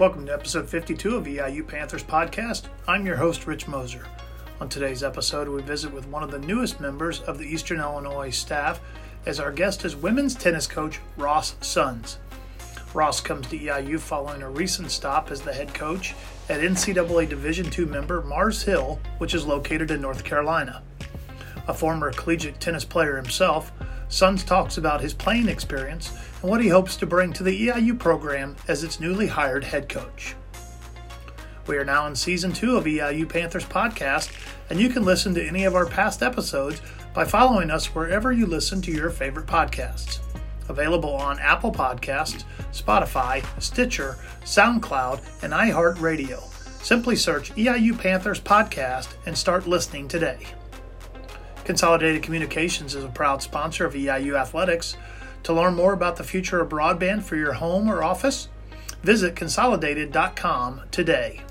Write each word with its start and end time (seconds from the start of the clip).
Welcome 0.00 0.24
to 0.24 0.32
episode 0.32 0.66
52 0.66 1.14
of 1.14 1.26
EIU 1.26 1.68
Panthers 1.68 2.02
podcast. 2.02 2.68
I'm 2.88 3.04
your 3.04 3.16
host, 3.16 3.46
Rich 3.46 3.68
Moser. 3.68 4.06
On 4.58 4.66
today's 4.66 5.02
episode, 5.02 5.46
we 5.46 5.60
visit 5.60 5.92
with 5.92 6.06
one 6.06 6.22
of 6.22 6.30
the 6.30 6.38
newest 6.38 6.80
members 6.80 7.20
of 7.20 7.36
the 7.36 7.44
Eastern 7.44 7.80
Illinois 7.80 8.30
staff, 8.30 8.80
as 9.26 9.38
our 9.38 9.52
guest 9.52 9.84
is 9.84 9.94
women's 9.94 10.34
tennis 10.34 10.66
coach 10.66 11.00
Ross 11.18 11.54
Sons. 11.60 12.16
Ross 12.94 13.20
comes 13.20 13.46
to 13.48 13.58
EIU 13.58 14.00
following 14.00 14.40
a 14.40 14.48
recent 14.48 14.90
stop 14.90 15.30
as 15.30 15.42
the 15.42 15.52
head 15.52 15.74
coach 15.74 16.14
at 16.48 16.62
NCAA 16.62 17.28
Division 17.28 17.70
II 17.70 17.84
member 17.84 18.22
Mars 18.22 18.62
Hill, 18.62 18.98
which 19.18 19.34
is 19.34 19.44
located 19.44 19.90
in 19.90 20.00
North 20.00 20.24
Carolina. 20.24 20.82
A 21.68 21.74
former 21.74 22.10
collegiate 22.10 22.58
tennis 22.58 22.86
player 22.86 23.16
himself, 23.16 23.70
Sons 24.10 24.42
talks 24.42 24.76
about 24.76 25.00
his 25.00 25.14
playing 25.14 25.48
experience 25.48 26.12
and 26.42 26.50
what 26.50 26.60
he 26.60 26.68
hopes 26.68 26.96
to 26.96 27.06
bring 27.06 27.32
to 27.32 27.44
the 27.44 27.68
EIU 27.68 27.98
program 27.98 28.56
as 28.68 28.84
its 28.84 29.00
newly 29.00 29.28
hired 29.28 29.64
head 29.64 29.88
coach. 29.88 30.34
We 31.68 31.76
are 31.76 31.84
now 31.84 32.08
in 32.08 32.16
season 32.16 32.52
two 32.52 32.76
of 32.76 32.84
EIU 32.84 33.28
Panthers 33.28 33.64
podcast, 33.64 34.32
and 34.68 34.80
you 34.80 34.88
can 34.88 35.04
listen 35.04 35.32
to 35.34 35.46
any 35.46 35.64
of 35.64 35.76
our 35.76 35.86
past 35.86 36.22
episodes 36.22 36.82
by 37.14 37.24
following 37.24 37.70
us 37.70 37.94
wherever 37.94 38.32
you 38.32 38.46
listen 38.46 38.82
to 38.82 38.92
your 38.92 39.10
favorite 39.10 39.46
podcasts. 39.46 40.18
Available 40.68 41.14
on 41.14 41.38
Apple 41.38 41.72
Podcasts, 41.72 42.44
Spotify, 42.72 43.44
Stitcher, 43.60 44.16
SoundCloud, 44.42 45.44
and 45.44 45.52
iHeartRadio. 45.52 46.42
Simply 46.82 47.14
search 47.14 47.54
EIU 47.54 47.96
Panthers 47.96 48.40
Podcast 48.40 49.14
and 49.26 49.38
start 49.38 49.68
listening 49.68 50.08
today. 50.08 50.38
Consolidated 51.64 52.22
Communications 52.22 52.94
is 52.94 53.04
a 53.04 53.08
proud 53.08 53.42
sponsor 53.42 53.84
of 53.84 53.94
EIU 53.94 54.38
Athletics. 54.38 54.96
To 55.44 55.52
learn 55.52 55.74
more 55.74 55.92
about 55.92 56.16
the 56.16 56.24
future 56.24 56.60
of 56.60 56.68
broadband 56.68 57.22
for 57.22 57.36
your 57.36 57.54
home 57.54 57.88
or 57.90 58.02
office, 58.02 58.48
visit 59.02 59.36
consolidated.com 59.36 60.82
today. 60.90 61.42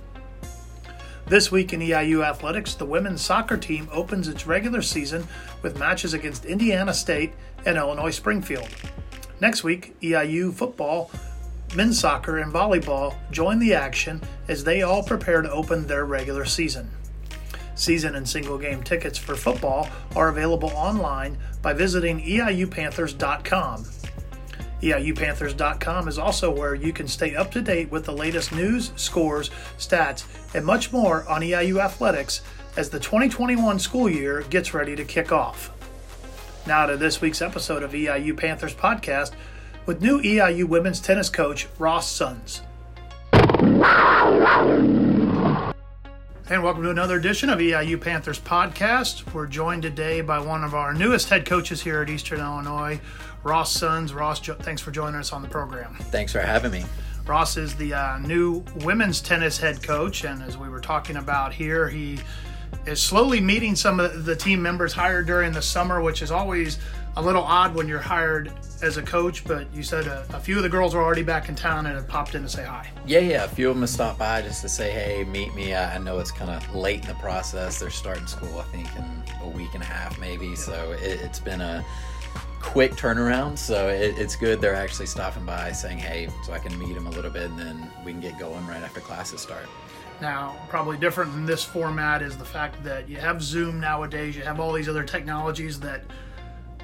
This 1.25 1.51
week 1.51 1.73
in 1.73 1.79
EIU 1.79 2.25
Athletics, 2.25 2.73
the 2.73 2.85
women's 2.85 3.21
soccer 3.21 3.55
team 3.55 3.87
opens 3.91 4.27
its 4.27 4.47
regular 4.47 4.81
season 4.81 5.27
with 5.61 5.77
matches 5.77 6.13
against 6.13 6.45
Indiana 6.45 6.93
State 6.93 7.33
and 7.65 7.77
Illinois 7.77 8.09
Springfield. 8.09 8.67
Next 9.39 9.63
week, 9.63 9.95
EIU 10.01 10.51
football, 10.51 11.11
men's 11.75 11.99
soccer, 11.99 12.39
and 12.39 12.51
volleyball 12.51 13.15
join 13.31 13.59
the 13.59 13.75
action 13.75 14.21
as 14.47 14.63
they 14.63 14.81
all 14.81 15.03
prepare 15.03 15.41
to 15.41 15.51
open 15.51 15.85
their 15.85 16.05
regular 16.05 16.45
season. 16.45 16.89
Season 17.79 18.15
and 18.15 18.27
single 18.27 18.57
game 18.57 18.83
tickets 18.83 19.17
for 19.17 19.37
football 19.37 19.87
are 20.13 20.27
available 20.27 20.69
online 20.75 21.37
by 21.61 21.71
visiting 21.71 22.19
EIUPanthers.com. 22.19 23.85
EIUPanthers.com 24.81 26.07
is 26.09 26.17
also 26.19 26.51
where 26.51 26.75
you 26.75 26.91
can 26.91 27.07
stay 27.07 27.35
up 27.35 27.51
to 27.51 27.61
date 27.61 27.89
with 27.89 28.03
the 28.03 28.11
latest 28.11 28.51
news, 28.51 28.91
scores, 28.97 29.49
stats, 29.77 30.25
and 30.53 30.65
much 30.65 30.91
more 30.91 31.25
on 31.29 31.41
EIU 31.41 31.81
athletics 31.81 32.41
as 32.75 32.89
the 32.89 32.99
2021 32.99 33.79
school 33.79 34.09
year 34.09 34.43
gets 34.49 34.73
ready 34.73 34.97
to 34.97 35.05
kick 35.05 35.31
off. 35.31 35.71
Now 36.67 36.85
to 36.85 36.97
this 36.97 37.21
week's 37.21 37.41
episode 37.41 37.81
of 37.81 37.93
EIU 37.93 38.37
Panthers 38.37 38.75
podcast 38.75 39.31
with 39.85 40.01
new 40.01 40.21
EIU 40.21 40.65
women's 40.65 40.99
tennis 40.99 41.29
coach 41.29 41.67
Ross 41.79 42.11
Sons. 42.11 42.61
And 46.51 46.63
welcome 46.63 46.81
to 46.81 46.89
another 46.89 47.17
edition 47.17 47.51
of 47.51 47.59
EIU 47.59 48.01
Panthers 48.01 48.39
podcast. 48.39 49.35
We're 49.35 49.45
joined 49.45 49.83
today 49.83 50.21
by 50.21 50.39
one 50.39 50.63
of 50.63 50.73
our 50.73 50.95
newest 50.95 51.29
head 51.29 51.45
coaches 51.45 51.83
here 51.83 52.01
at 52.01 52.09
Eastern 52.09 52.39
Illinois, 52.39 52.99
Ross 53.43 53.71
Sons. 53.71 54.15
Ross, 54.15 54.39
thanks 54.39 54.81
for 54.81 54.89
joining 54.89 55.19
us 55.19 55.31
on 55.31 55.43
the 55.43 55.47
program. 55.47 55.93
Thanks 55.93 56.31
for 56.31 56.39
having 56.39 56.71
me. 56.71 56.85
Ross 57.27 57.55
is 57.55 57.75
the 57.75 57.93
uh, 57.93 58.17
new 58.17 58.63
women's 58.77 59.21
tennis 59.21 59.59
head 59.59 59.83
coach, 59.83 60.23
and 60.23 60.41
as 60.41 60.57
we 60.57 60.69
were 60.69 60.79
talking 60.79 61.17
about 61.17 61.53
here, 61.53 61.87
he 61.87 62.17
is 62.85 63.01
slowly 63.01 63.39
meeting 63.39 63.75
some 63.75 63.99
of 63.99 64.25
the 64.25 64.35
team 64.35 64.61
members 64.61 64.93
hired 64.93 65.27
during 65.27 65.51
the 65.51 65.61
summer, 65.61 66.01
which 66.01 66.21
is 66.21 66.31
always 66.31 66.79
a 67.17 67.21
little 67.21 67.43
odd 67.43 67.75
when 67.75 67.87
you're 67.87 67.99
hired 67.99 68.51
as 68.81 68.97
a 68.97 69.01
coach, 69.01 69.43
but 69.43 69.71
you 69.73 69.83
said 69.83 70.07
a, 70.07 70.25
a, 70.33 70.39
few 70.39 70.55
of 70.57 70.63
the 70.63 70.69
girls 70.69 70.95
were 70.95 71.01
already 71.01 71.23
back 71.23 71.49
in 71.49 71.55
town 71.55 71.85
and 71.85 71.95
had 71.95 72.07
popped 72.07 72.33
in 72.35 72.43
to 72.43 72.49
say 72.49 72.63
hi. 72.63 72.87
Yeah, 73.05 73.19
yeah. 73.19 73.43
A 73.43 73.47
few 73.47 73.69
of 73.69 73.75
them 73.75 73.81
have 73.81 73.89
stopped 73.89 74.19
by 74.19 74.41
just 74.41 74.61
to 74.61 74.69
say, 74.69 74.91
hey, 74.91 75.23
meet 75.25 75.53
me. 75.53 75.73
I, 75.73 75.95
I 75.95 75.97
know 75.97 76.19
it's 76.19 76.31
kind 76.31 76.49
of 76.49 76.75
late 76.75 77.01
in 77.01 77.07
the 77.07 77.15
process. 77.15 77.79
They're 77.79 77.89
starting 77.89 78.27
school, 78.27 78.59
I 78.59 78.63
think, 78.63 78.87
in 78.95 79.23
a 79.41 79.49
week 79.49 79.73
and 79.73 79.83
a 79.83 79.85
half, 79.85 80.17
maybe. 80.19 80.47
Yeah. 80.47 80.55
So 80.55 80.91
it, 80.93 81.19
has 81.19 81.39
been 81.39 81.61
a 81.61 81.83
quick 82.61 82.93
turnaround. 82.93 83.57
So 83.57 83.89
it, 83.89 84.17
it's 84.17 84.35
good 84.35 84.61
they're 84.61 84.75
actually 84.75 85.07
stopping 85.07 85.45
by 85.45 85.71
saying, 85.71 85.97
hey, 85.97 86.29
so 86.45 86.53
I 86.53 86.59
can 86.59 86.77
meet 86.79 86.93
them 86.93 87.07
a 87.07 87.11
little 87.11 87.31
bit 87.31 87.49
and 87.49 87.59
then 87.59 87.91
we 88.05 88.11
can 88.11 88.21
get 88.21 88.39
going 88.39 88.65
right 88.67 88.81
after 88.81 89.01
classes 89.01 89.41
start. 89.41 89.65
Now, 90.21 90.55
probably 90.69 90.97
different 90.97 91.31
than 91.31 91.45
this 91.45 91.63
format 91.63 92.21
is 92.21 92.37
the 92.37 92.45
fact 92.45 92.83
that 92.83 93.07
you 93.07 93.17
have 93.17 93.41
Zoom 93.41 93.79
nowadays, 93.79 94.35
you 94.35 94.43
have 94.43 94.59
all 94.59 94.73
these 94.73 94.89
other 94.89 95.03
technologies 95.03 95.79
that– 95.79 96.03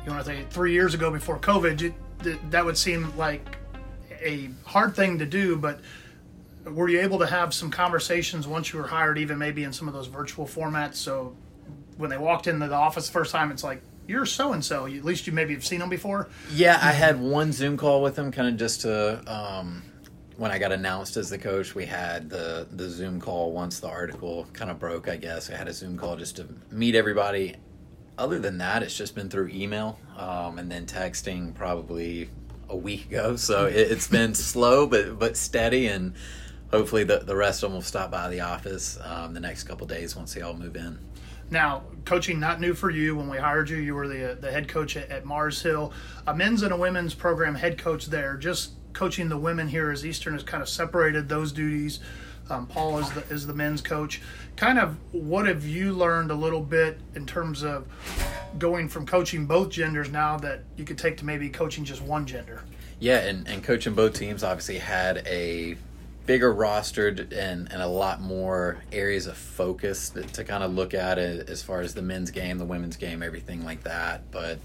you 0.06 0.12
want 0.12 0.24
to 0.24 0.32
say 0.32 0.46
three 0.52 0.72
years 0.72 0.94
ago 0.94 1.10
before 1.10 1.40
COVID, 1.40 1.94
that 2.52 2.64
would 2.64 2.78
seem 2.78 3.16
like 3.18 3.58
a 4.22 4.50
hard 4.64 4.96
thing 4.96 5.18
to 5.20 5.26
do, 5.26 5.58
but 5.58 5.80
were 6.64 6.88
you 6.88 7.02
able 7.02 7.20
to 7.20 7.26
have 7.26 7.54
some 7.54 7.72
conversations 7.72 8.48
once 8.48 8.72
you 8.72 8.80
were 8.80 8.88
hired, 8.88 9.18
even 9.18 9.38
maybe 9.38 9.64
in 9.64 9.74
some 9.74 9.88
of 9.88 9.94
those 9.94 10.08
virtual 10.08 10.46
formats? 10.46 10.96
So 10.96 11.36
when 11.98 12.10
they 12.10 12.18
walked 12.18 12.46
into 12.46 12.68
the 12.68 12.76
office 12.76 13.08
the 13.08 13.14
first 13.14 13.32
time, 13.32 13.52
it's 13.52 13.64
like, 13.64 13.82
you're 14.08 14.28
so 14.28 14.54
and 14.54 14.64
so. 14.64 14.86
At 14.86 15.04
least 15.04 15.26
you 15.26 15.34
maybe 15.34 15.56
have 15.56 15.66
seen 15.66 15.80
them 15.80 15.90
before. 15.90 16.30
Yeah, 16.52 16.80
I 16.80 16.92
had 16.92 17.20
one 17.20 17.52
Zoom 17.52 17.76
call 17.76 18.04
with 18.04 18.16
them, 18.16 18.32
kind 18.32 18.48
of 18.48 18.58
just 18.58 18.82
to 18.82 19.24
um, 19.26 19.82
when 20.38 20.52
I 20.52 20.58
got 20.58 20.72
announced 20.72 21.18
as 21.18 21.30
the 21.30 21.38
coach. 21.38 21.76
We 21.76 21.86
had 21.86 22.30
the 22.30 22.68
the 22.72 22.90
Zoom 22.90 23.20
call 23.20 23.52
once 23.52 23.80
the 23.80 23.88
article 23.88 24.48
kind 24.54 24.72
of 24.72 24.80
broke. 24.80 25.08
I 25.08 25.16
guess 25.16 25.50
I 25.50 25.56
had 25.56 25.68
a 25.68 25.74
Zoom 25.74 25.98
call 25.98 26.16
just 26.16 26.36
to 26.38 26.48
meet 26.72 26.96
everybody 26.96 27.56
other 28.18 28.40
than 28.40 28.58
that, 28.60 28.84
it's 28.84 28.96
just 28.96 29.16
been 29.16 29.30
through 29.30 29.50
email 29.50 30.00
um, 30.18 30.60
and 30.60 30.72
then 30.72 30.86
texting 30.86 31.54
probably 31.54 32.30
a 32.70 32.76
week 32.76 33.08
ago. 33.08 33.36
So 33.46 33.66
it, 33.66 33.90
has 33.90 34.08
been 34.08 34.34
slow 34.34 34.88
but 34.88 35.20
but 35.20 35.38
steady, 35.38 35.88
and 35.88 36.14
hopefully 36.72 37.04
the 37.04 37.20
the 37.20 37.36
rest 37.36 37.64
of 37.64 37.70
them 37.70 37.76
will 37.76 37.82
stop 37.82 38.12
by 38.12 38.30
the 38.30 38.42
office 38.42 38.98
um, 39.04 39.34
the 39.34 39.40
next 39.40 39.64
couple 39.64 39.88
days 39.88 40.16
once 40.16 40.34
they 40.34 40.42
all 40.42 40.54
move 40.54 40.76
in. 40.76 40.98
Now, 41.52 41.84
coaching 42.06 42.40
not 42.40 42.60
new 42.60 42.74
for 42.74 42.90
you. 42.90 43.16
When 43.16 43.30
we 43.30 43.38
hired 43.38 43.70
you, 43.70 43.78
you 43.78 43.94
were 43.96 44.08
the 44.08 44.38
the 44.40 44.52
head 44.52 44.68
coach 44.68 44.98
at, 44.98 45.10
at 45.10 45.26
Mars 45.26 45.62
Hill, 45.62 45.94
a 46.28 46.36
men's 46.36 46.64
and 46.64 46.74
a 46.74 46.78
women's 46.78 47.14
program 47.14 47.56
head 47.56 47.78
coach 47.78 48.08
there. 48.08 48.38
Just 48.38 48.72
coaching 48.96 49.30
the 49.30 49.38
women 49.38 49.68
here 49.68 49.92
as 49.92 50.04
Eastern 50.04 50.34
has 50.34 50.42
kind 50.42 50.64
of 50.64 50.70
separated 50.70 51.30
those 51.30 51.52
duties. 51.52 52.00
Um, 52.50 52.66
Paul 52.66 53.00
is 53.00 53.12
the 53.12 53.22
is 53.30 53.46
the 53.46 53.54
men's 53.54 53.82
coach. 53.82 54.22
Kind 54.56 54.80
of, 54.80 54.98
what 55.12 55.48
have 55.48 55.66
you 55.66 55.92
learned 55.92 56.32
a 56.32 56.36
little 56.36 56.62
bit 56.62 56.98
in 57.14 57.26
terms 57.26 57.64
of 57.64 57.86
going 58.58 58.88
from 58.88 59.06
coaching 59.06 59.46
both 59.46 59.70
genders 59.70 60.10
now 60.10 60.38
that 60.38 60.62
you 60.78 60.86
could 60.86 60.98
take 60.98 61.18
to 61.18 61.26
maybe 61.26 61.50
coaching 61.50 61.84
just 61.84 62.02
one 62.02 62.26
gender? 62.26 62.64
Yeah, 63.00 63.20
and, 63.20 63.48
and 63.48 63.64
coaching 63.64 63.94
both 63.94 64.14
teams 64.14 64.44
obviously 64.44 64.78
had 64.78 65.18
a 65.28 65.76
bigger 66.26 66.54
roster 66.54 67.10
and, 67.10 67.72
and 67.72 67.82
a 67.82 67.88
lot 67.88 68.22
more 68.22 68.78
areas 68.92 69.28
of 69.28 69.38
focus 69.38 70.10
to, 70.12 70.24
to 70.24 70.44
kind 70.44 70.64
of 70.64 70.74
look 70.74 70.94
at 70.94 71.18
it 71.18 71.50
as 71.50 71.62
far 71.62 71.82
as 71.82 71.94
the 71.94 72.02
men's 72.02 72.32
game, 72.32 72.58
the 72.58 72.66
women's 72.66 72.96
game, 72.96 73.22
everything 73.22 73.66
like 73.66 73.84
that. 73.84 74.32
But 74.32 74.60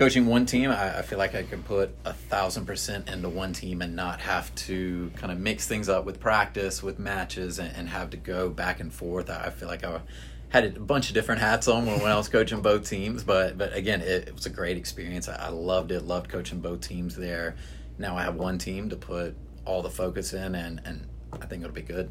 coaching 0.00 0.24
one 0.24 0.46
team, 0.46 0.70
I, 0.70 1.00
I, 1.00 1.02
feel 1.02 1.18
like 1.18 1.34
I 1.34 1.42
can 1.42 1.62
put 1.62 1.94
a 2.06 2.14
thousand 2.14 2.64
percent 2.64 3.10
into 3.10 3.28
one 3.28 3.52
team 3.52 3.82
and 3.82 3.94
not 3.94 4.18
have 4.20 4.52
to 4.54 5.12
kind 5.16 5.30
of 5.30 5.38
mix 5.38 5.68
things 5.68 5.90
up 5.90 6.06
with 6.06 6.18
practice, 6.18 6.82
with 6.82 6.98
matches, 6.98 7.58
and, 7.58 7.70
and 7.76 7.86
have 7.90 8.08
to 8.10 8.16
go 8.16 8.48
back 8.48 8.80
and 8.80 8.90
forth. 8.90 9.28
I, 9.28 9.48
I, 9.48 9.50
feel 9.50 9.68
like 9.68 9.84
I 9.84 10.00
had 10.48 10.64
a 10.64 10.80
bunch 10.80 11.10
of 11.10 11.14
different 11.14 11.42
hats 11.42 11.68
on 11.68 11.84
when, 11.84 12.00
when 12.00 12.10
I 12.10 12.16
was 12.16 12.30
coaching 12.30 12.62
both 12.62 12.88
teams, 12.88 13.22
but 13.22 13.58
but 13.58 13.76
again, 13.76 14.00
it, 14.00 14.28
it 14.28 14.34
was 14.34 14.46
a 14.46 14.50
great 14.50 14.78
experience. 14.78 15.28
I, 15.28 15.34
I 15.34 15.48
loved 15.50 15.92
it. 15.92 16.06
Loved 16.06 16.30
coaching 16.30 16.60
both 16.60 16.80
teams 16.80 17.14
there. 17.14 17.56
Now 17.98 18.16
I 18.16 18.22
have 18.22 18.36
one 18.36 18.56
team 18.56 18.88
to 18.88 18.96
put 18.96 19.36
all 19.66 19.82
the 19.82 19.90
focus 19.90 20.32
in, 20.32 20.54
and 20.54 20.80
and 20.86 21.06
I 21.30 21.44
think 21.44 21.62
it'll 21.62 21.74
be 21.74 21.82
good. 21.82 22.08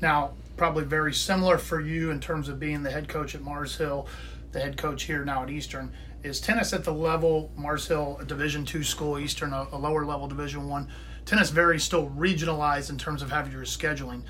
Now, 0.00 0.32
probably 0.56 0.82
very 0.82 1.14
similar 1.14 1.58
for 1.58 1.80
you 1.80 2.10
in 2.10 2.18
terms 2.18 2.48
of 2.48 2.58
being 2.58 2.82
the 2.82 2.90
head 2.90 3.08
coach 3.08 3.36
at 3.36 3.40
Mars 3.40 3.76
Hill, 3.76 4.08
the 4.50 4.58
head 4.58 4.76
coach 4.76 5.04
here 5.04 5.24
now 5.24 5.44
at 5.44 5.50
Eastern 5.50 5.92
is 6.22 6.40
tennis 6.40 6.72
at 6.72 6.84
the 6.84 6.92
level 6.92 7.52
Mars 7.56 7.86
Hill, 7.86 8.18
a 8.20 8.24
Division 8.24 8.64
two 8.64 8.82
school, 8.82 9.18
Eastern, 9.18 9.52
a, 9.52 9.66
a 9.72 9.78
lower 9.78 10.04
level 10.04 10.28
Division 10.28 10.68
one. 10.68 10.88
Tennis 11.24 11.50
very 11.50 11.78
still 11.78 12.08
regionalized 12.10 12.90
in 12.90 12.98
terms 12.98 13.22
of 13.22 13.30
having 13.30 13.52
your 13.52 13.62
scheduling. 13.62 14.22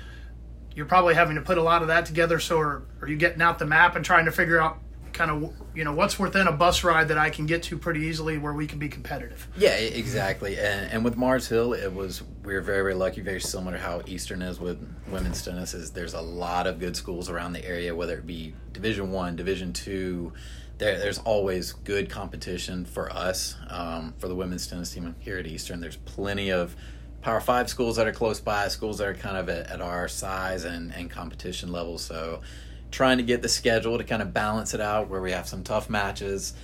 You're 0.75 0.85
probably 0.85 1.15
having 1.15 1.35
to 1.35 1.41
put 1.41 1.57
a 1.57 1.63
lot 1.63 1.81
of 1.81 1.89
that 1.89 2.05
together. 2.05 2.39
So, 2.39 2.59
are, 2.59 2.83
are 3.01 3.07
you 3.07 3.17
getting 3.17 3.41
out 3.41 3.59
the 3.59 3.65
map 3.65 3.95
and 3.95 4.05
trying 4.05 4.25
to 4.25 4.31
figure 4.31 4.59
out 4.59 4.79
kind 5.13 5.31
of 5.31 5.53
you 5.75 5.83
know 5.83 5.93
what's 5.93 6.17
within 6.17 6.47
a 6.47 6.51
bus 6.51 6.83
ride 6.83 7.09
that 7.09 7.17
I 7.17 7.29
can 7.29 7.45
get 7.45 7.63
to 7.63 7.77
pretty 7.77 8.01
easily 8.01 8.37
where 8.37 8.53
we 8.53 8.67
can 8.67 8.79
be 8.79 8.89
competitive. 8.89 9.47
Yeah, 9.57 9.75
exactly. 9.75 10.57
And, 10.57 10.91
and 10.91 11.03
with 11.03 11.17
Mars 11.17 11.47
Hill, 11.47 11.73
it 11.73 11.93
was 11.93 12.23
we 12.43 12.53
were 12.53 12.61
very 12.61 12.81
very 12.81 12.93
lucky, 12.93 13.21
very 13.21 13.41
similar 13.41 13.73
to 13.73 13.79
how 13.79 14.01
Eastern 14.05 14.41
is 14.41 14.59
with 14.59 14.79
women's 15.07 15.43
tennis. 15.43 15.73
Is 15.73 15.91
there's 15.91 16.13
a 16.13 16.21
lot 16.21 16.67
of 16.67 16.79
good 16.79 16.95
schools 16.95 17.29
around 17.29 17.53
the 17.53 17.65
area, 17.65 17.95
whether 17.95 18.17
it 18.17 18.25
be 18.25 18.55
Division 18.73 19.11
One, 19.11 19.35
Division 19.35 19.73
Two 19.73 20.33
there, 20.81 20.97
there's 20.97 21.19
always 21.19 21.73
good 21.73 22.09
competition 22.09 22.85
for 22.85 23.13
us 23.13 23.55
um, 23.69 24.15
for 24.17 24.27
the 24.27 24.33
women's 24.33 24.65
tennis 24.65 24.91
team 24.91 25.15
here 25.19 25.37
at 25.37 25.45
Eastern. 25.45 25.79
There's 25.79 25.97
plenty 25.97 26.51
of 26.51 26.75
Power 27.21 27.39
Five 27.39 27.69
schools 27.69 27.97
that 27.97 28.07
are 28.07 28.11
close 28.11 28.39
by, 28.39 28.67
schools 28.67 28.97
that 28.97 29.07
are 29.07 29.13
kind 29.13 29.37
of 29.37 29.47
at, 29.47 29.67
at 29.67 29.79
our 29.79 30.07
size 30.07 30.63
and, 30.63 30.91
and 30.91 31.09
competition 31.09 31.71
level. 31.71 31.99
So, 31.99 32.41
trying 32.89 33.17
to 33.19 33.23
get 33.23 33.43
the 33.43 33.47
schedule 33.47 33.99
to 33.99 34.03
kind 34.03 34.23
of 34.23 34.33
balance 34.33 34.73
it 34.73 34.81
out 34.81 35.07
where 35.07 35.21
we 35.21 35.31
have 35.31 35.47
some 35.47 35.63
tough 35.63 35.87
matches 35.87 36.55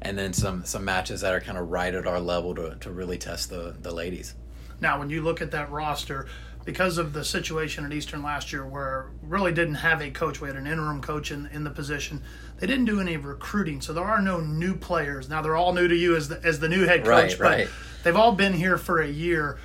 and 0.00 0.16
then 0.16 0.32
some 0.32 0.64
some 0.64 0.84
matches 0.84 1.22
that 1.22 1.34
are 1.34 1.40
kind 1.40 1.58
of 1.58 1.68
right 1.70 1.92
at 1.92 2.06
our 2.06 2.20
level 2.20 2.54
to, 2.54 2.76
to 2.76 2.92
really 2.92 3.18
test 3.18 3.50
the, 3.50 3.74
the 3.82 3.90
ladies. 3.90 4.36
Now, 4.80 5.00
when 5.00 5.10
you 5.10 5.20
look 5.20 5.42
at 5.42 5.50
that 5.50 5.70
roster, 5.72 6.28
because 6.64 6.96
of 6.96 7.12
the 7.12 7.24
situation 7.24 7.84
at 7.84 7.92
Eastern 7.92 8.22
last 8.22 8.52
year 8.52 8.64
where 8.66 9.10
really 9.22 9.52
didn't 9.52 9.76
have 9.76 10.00
a 10.00 10.10
coach, 10.10 10.40
we 10.40 10.48
had 10.48 10.56
an 10.56 10.66
interim 10.66 11.00
coach 11.00 11.30
in, 11.30 11.46
in 11.48 11.64
the 11.64 11.70
position. 11.70 12.22
They 12.58 12.66
didn't 12.66 12.86
do 12.86 13.00
any 13.00 13.16
recruiting, 13.16 13.80
so 13.80 13.92
there 13.92 14.04
are 14.04 14.22
no 14.22 14.40
new 14.40 14.74
players. 14.74 15.28
Now 15.28 15.42
they're 15.42 15.56
all 15.56 15.72
new 15.72 15.88
to 15.88 15.94
you 15.94 16.16
as 16.16 16.28
the, 16.28 16.42
as 16.42 16.60
the 16.60 16.68
new 16.68 16.86
head 16.86 17.04
coach, 17.04 17.32
Right, 17.32 17.38
but 17.38 17.44
right. 17.44 17.68
they've 18.02 18.16
all 18.16 18.32
been 18.32 18.54
here 18.54 18.78
for 18.78 19.02
a 19.02 19.08
year. 19.08 19.58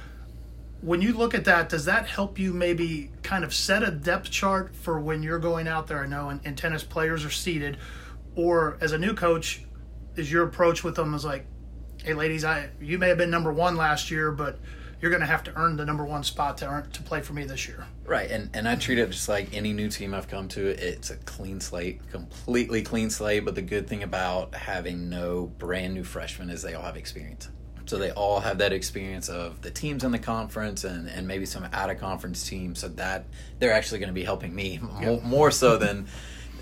When 0.81 1.01
you 1.01 1.13
look 1.13 1.33
at 1.33 1.45
that, 1.45 1.69
does 1.69 1.85
that 1.85 2.07
help 2.07 2.39
you 2.39 2.53
maybe 2.53 3.11
kind 3.23 3.43
of 3.43 3.53
set 3.53 3.83
a 3.83 3.91
depth 3.91 4.31
chart 4.31 4.75
for 4.75 4.99
when 4.99 5.23
you're 5.23 5.39
going 5.39 5.67
out 5.67 5.87
there? 5.87 6.03
I 6.03 6.07
know 6.07 6.29
and, 6.29 6.41
and 6.43 6.57
tennis 6.57 6.83
players 6.83 7.23
are 7.23 7.31
seated, 7.31 7.77
or 8.35 8.77
as 8.81 8.91
a 8.91 8.97
new 8.97 9.13
coach, 9.13 9.63
is 10.15 10.31
your 10.31 10.43
approach 10.43 10.83
with 10.83 10.95
them 10.95 11.13
is 11.13 11.23
like, 11.23 11.45
hey 12.03 12.13
ladies, 12.13 12.43
I 12.43 12.69
you 12.81 12.97
may 12.97 13.09
have 13.09 13.17
been 13.17 13.29
number 13.29 13.51
one 13.53 13.75
last 13.77 14.09
year, 14.11 14.31
but 14.31 14.59
you're 15.01 15.11
going 15.11 15.21
to 15.21 15.27
have 15.27 15.43
to 15.43 15.55
earn 15.55 15.77
the 15.77 15.85
number 15.85 16.03
one 16.03 16.23
spot 16.23 16.57
to 16.57 16.67
earn, 16.67 16.89
to 16.91 17.01
play 17.01 17.21
for 17.21 17.33
me 17.33 17.45
this 17.45 17.67
year. 17.67 17.85
Right, 18.05 18.29
and 18.29 18.49
and 18.53 18.67
I 18.67 18.75
treat 18.75 18.97
it 18.99 19.09
just 19.09 19.29
like 19.29 19.53
any 19.53 19.73
new 19.73 19.89
team 19.89 20.13
I've 20.13 20.27
come 20.27 20.47
to. 20.49 20.67
It's 20.67 21.09
a 21.09 21.15
clean 21.17 21.59
slate, 21.59 22.01
completely 22.11 22.81
clean 22.81 23.09
slate. 23.09 23.45
But 23.45 23.55
the 23.55 23.61
good 23.61 23.87
thing 23.87 24.03
about 24.03 24.55
having 24.55 25.09
no 25.09 25.47
brand 25.57 25.93
new 25.93 26.03
freshmen 26.03 26.49
is 26.49 26.61
they 26.61 26.73
all 26.73 26.83
have 26.83 26.97
experience. 26.97 27.49
So 27.85 27.97
they 27.97 28.11
all 28.11 28.39
have 28.39 28.59
that 28.59 28.71
experience 28.71 29.29
of 29.29 29.61
the 29.61 29.71
teams 29.71 30.03
in 30.03 30.11
the 30.11 30.19
conference 30.19 30.83
and, 30.83 31.09
and 31.09 31.27
maybe 31.27 31.47
some 31.47 31.67
out 31.73 31.89
of 31.89 31.99
conference 31.99 32.47
teams. 32.47 32.79
So 32.79 32.89
that 32.89 33.25
they're 33.57 33.73
actually 33.73 33.99
going 33.99 34.09
to 34.09 34.13
be 34.13 34.23
helping 34.23 34.53
me 34.53 34.79
more, 35.01 35.21
more 35.21 35.51
so 35.51 35.77
than 35.77 36.07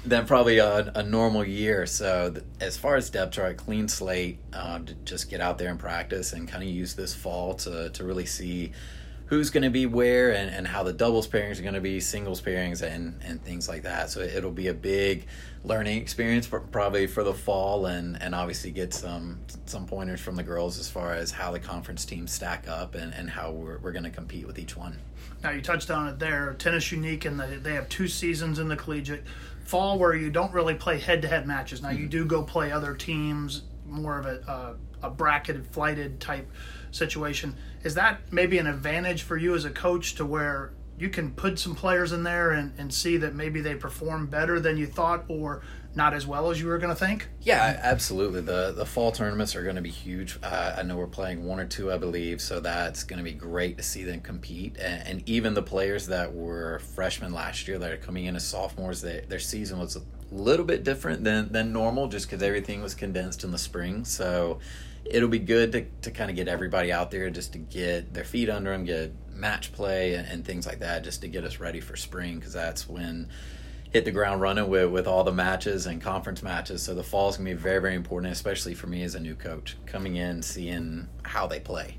than 0.09 0.25
probably 0.25 0.57
a, 0.57 0.91
a 0.95 1.03
normal 1.03 1.45
year. 1.45 1.85
So 1.85 2.31
th- 2.31 2.45
as 2.61 2.77
far 2.77 2.95
as 2.95 3.09
depth 3.09 3.33
chart, 3.33 3.57
clean 3.57 3.87
slate, 3.87 4.39
um, 4.53 4.85
to 4.85 4.93
just 4.93 5.29
get 5.29 5.41
out 5.41 5.57
there 5.57 5.69
and 5.69 5.79
practice 5.79 6.33
and 6.33 6.47
kind 6.47 6.63
of 6.63 6.69
use 6.69 6.95
this 6.95 7.13
fall 7.13 7.53
to 7.55 7.89
to 7.89 8.03
really 8.03 8.25
see 8.25 8.71
who's 9.27 9.49
going 9.49 9.63
to 9.63 9.69
be 9.69 9.85
where 9.85 10.33
and, 10.33 10.49
and 10.49 10.67
how 10.67 10.83
the 10.83 10.93
doubles 10.93 11.27
pairings 11.27 11.59
are 11.59 11.61
going 11.61 11.73
to 11.73 11.81
be, 11.81 11.99
singles 11.99 12.41
pairings, 12.41 12.81
and, 12.81 13.21
and 13.23 13.43
things 13.43 13.67
like 13.69 13.83
that. 13.83 14.09
So 14.09 14.21
it'll 14.21 14.51
be 14.51 14.67
a 14.67 14.73
big 14.73 15.27
learning 15.63 16.01
experience 16.01 16.45
for, 16.45 16.61
probably 16.61 17.07
for 17.07 17.23
the 17.23 17.33
fall, 17.33 17.87
and, 17.87 18.21
and 18.21 18.33
obviously 18.33 18.71
get 18.71 18.93
some 18.93 19.39
some 19.65 19.85
pointers 19.85 20.21
from 20.21 20.35
the 20.35 20.43
girls 20.43 20.79
as 20.79 20.89
far 20.89 21.13
as 21.13 21.29
how 21.29 21.51
the 21.51 21.59
conference 21.59 22.05
teams 22.05 22.31
stack 22.31 22.69
up 22.69 22.95
and, 22.95 23.13
and 23.13 23.29
how 23.29 23.51
we're, 23.51 23.79
we're 23.79 23.91
going 23.91 24.03
to 24.05 24.09
compete 24.09 24.47
with 24.47 24.57
each 24.57 24.77
one. 24.77 24.97
Now 25.43 25.51
you 25.51 25.61
touched 25.61 25.91
on 25.91 26.07
it 26.07 26.19
there. 26.19 26.55
Tennis 26.57 26.91
unique, 26.91 27.25
and 27.25 27.39
the, 27.39 27.45
they 27.61 27.73
have 27.73 27.89
two 27.89 28.07
seasons 28.07 28.59
in 28.59 28.69
the 28.69 28.77
collegiate 28.77 29.25
fall 29.65 29.99
where 29.99 30.15
you 30.15 30.29
don't 30.29 30.53
really 30.53 30.73
play 30.73 30.97
head-to-head 30.97 31.45
matches. 31.45 31.81
Now 31.81 31.89
you 31.89 32.07
do 32.07 32.23
go 32.25 32.41
play 32.43 32.71
other 32.71 32.95
teams, 32.95 33.63
more 33.85 34.17
of 34.17 34.25
a 34.25 34.49
uh, 34.49 34.73
a 35.03 35.09
bracketed, 35.09 35.67
flighted 35.67 36.19
type 36.19 36.49
situation. 36.91 37.55
Is 37.83 37.95
that 37.95 38.21
maybe 38.31 38.57
an 38.57 38.67
advantage 38.67 39.23
for 39.23 39.37
you 39.37 39.55
as 39.55 39.65
a 39.65 39.69
coach 39.69 40.15
to 40.15 40.25
where 40.25 40.73
you 40.97 41.09
can 41.09 41.31
put 41.31 41.59
some 41.59 41.75
players 41.75 42.11
in 42.11 42.23
there 42.23 42.51
and, 42.51 42.73
and 42.77 42.91
see 42.91 43.17
that 43.17 43.35
maybe 43.35 43.61
they 43.61 43.75
perform 43.75 44.25
better 44.27 44.59
than 44.59 44.77
you 44.77 44.87
thought 44.87 45.23
or 45.27 45.61
not 45.95 46.13
as 46.13 46.27
well 46.27 46.51
as 46.51 46.61
you 46.61 46.67
were 46.67 46.77
going 46.77 46.93
to 46.93 46.99
think? 46.99 47.27
Yeah, 47.41 47.79
absolutely. 47.81 48.41
The 48.41 48.71
the 48.71 48.85
fall 48.85 49.11
tournaments 49.11 49.55
are 49.55 49.63
going 49.63 49.75
to 49.75 49.81
be 49.81 49.89
huge. 49.89 50.37
Uh, 50.43 50.75
I 50.77 50.83
know 50.83 50.95
we're 50.95 51.07
playing 51.07 51.43
one 51.43 51.59
or 51.59 51.65
two, 51.65 51.91
I 51.91 51.97
believe, 51.97 52.39
so 52.39 52.59
that's 52.59 53.03
going 53.03 53.17
to 53.17 53.23
be 53.23 53.33
great 53.33 53.77
to 53.77 53.83
see 53.83 54.03
them 54.03 54.21
compete. 54.21 54.77
And, 54.77 55.07
and 55.07 55.29
even 55.29 55.55
the 55.55 55.63
players 55.63 56.07
that 56.07 56.33
were 56.33 56.79
freshmen 56.79 57.33
last 57.33 57.67
year 57.67 57.79
that 57.79 57.91
are 57.91 57.97
coming 57.97 58.25
in 58.25 58.35
as 58.35 58.45
sophomores, 58.45 59.01
they, 59.01 59.25
their 59.27 59.39
season 59.39 59.79
was 59.79 59.97
little 60.31 60.65
bit 60.65 60.83
different 60.83 61.23
than 61.23 61.51
than 61.51 61.71
normal, 61.71 62.07
just 62.07 62.27
because 62.27 62.43
everything 62.43 62.81
was 62.81 62.93
condensed 62.93 63.43
in 63.43 63.51
the 63.51 63.57
spring. 63.57 64.05
So 64.05 64.59
it'll 65.05 65.29
be 65.29 65.39
good 65.39 65.71
to, 65.71 65.85
to 66.01 66.11
kind 66.11 66.29
of 66.29 66.35
get 66.35 66.47
everybody 66.47 66.91
out 66.91 67.11
there 67.11 67.29
just 67.29 67.53
to 67.53 67.59
get 67.59 68.13
their 68.13 68.23
feet 68.23 68.49
under 68.49 68.71
them, 68.71 68.85
get 68.85 69.13
match 69.31 69.71
play 69.71 70.15
and, 70.15 70.27
and 70.27 70.45
things 70.45 70.65
like 70.65 70.79
that, 70.79 71.03
just 71.03 71.21
to 71.21 71.27
get 71.27 71.43
us 71.43 71.59
ready 71.59 71.79
for 71.79 71.95
spring 71.95 72.35
because 72.35 72.53
that's 72.53 72.89
when 72.89 73.29
hit 73.91 74.05
the 74.05 74.11
ground 74.11 74.41
running 74.41 74.67
with, 74.67 74.91
with 74.91 75.07
all 75.07 75.23
the 75.23 75.31
matches 75.31 75.85
and 75.85 76.01
conference 76.01 76.43
matches. 76.43 76.83
So 76.83 76.93
the 76.93 77.03
fall 77.03 77.29
is 77.29 77.37
going 77.37 77.47
to 77.47 77.55
be 77.55 77.61
very, 77.61 77.79
very 77.79 77.95
important, 77.95 78.33
especially 78.33 78.73
for 78.73 78.87
me 78.87 79.03
as 79.03 79.15
a 79.15 79.19
new 79.19 79.35
coach 79.35 79.77
coming 79.85 80.17
in, 80.17 80.41
seeing 80.41 81.07
how 81.23 81.47
they 81.47 81.59
play. 81.59 81.97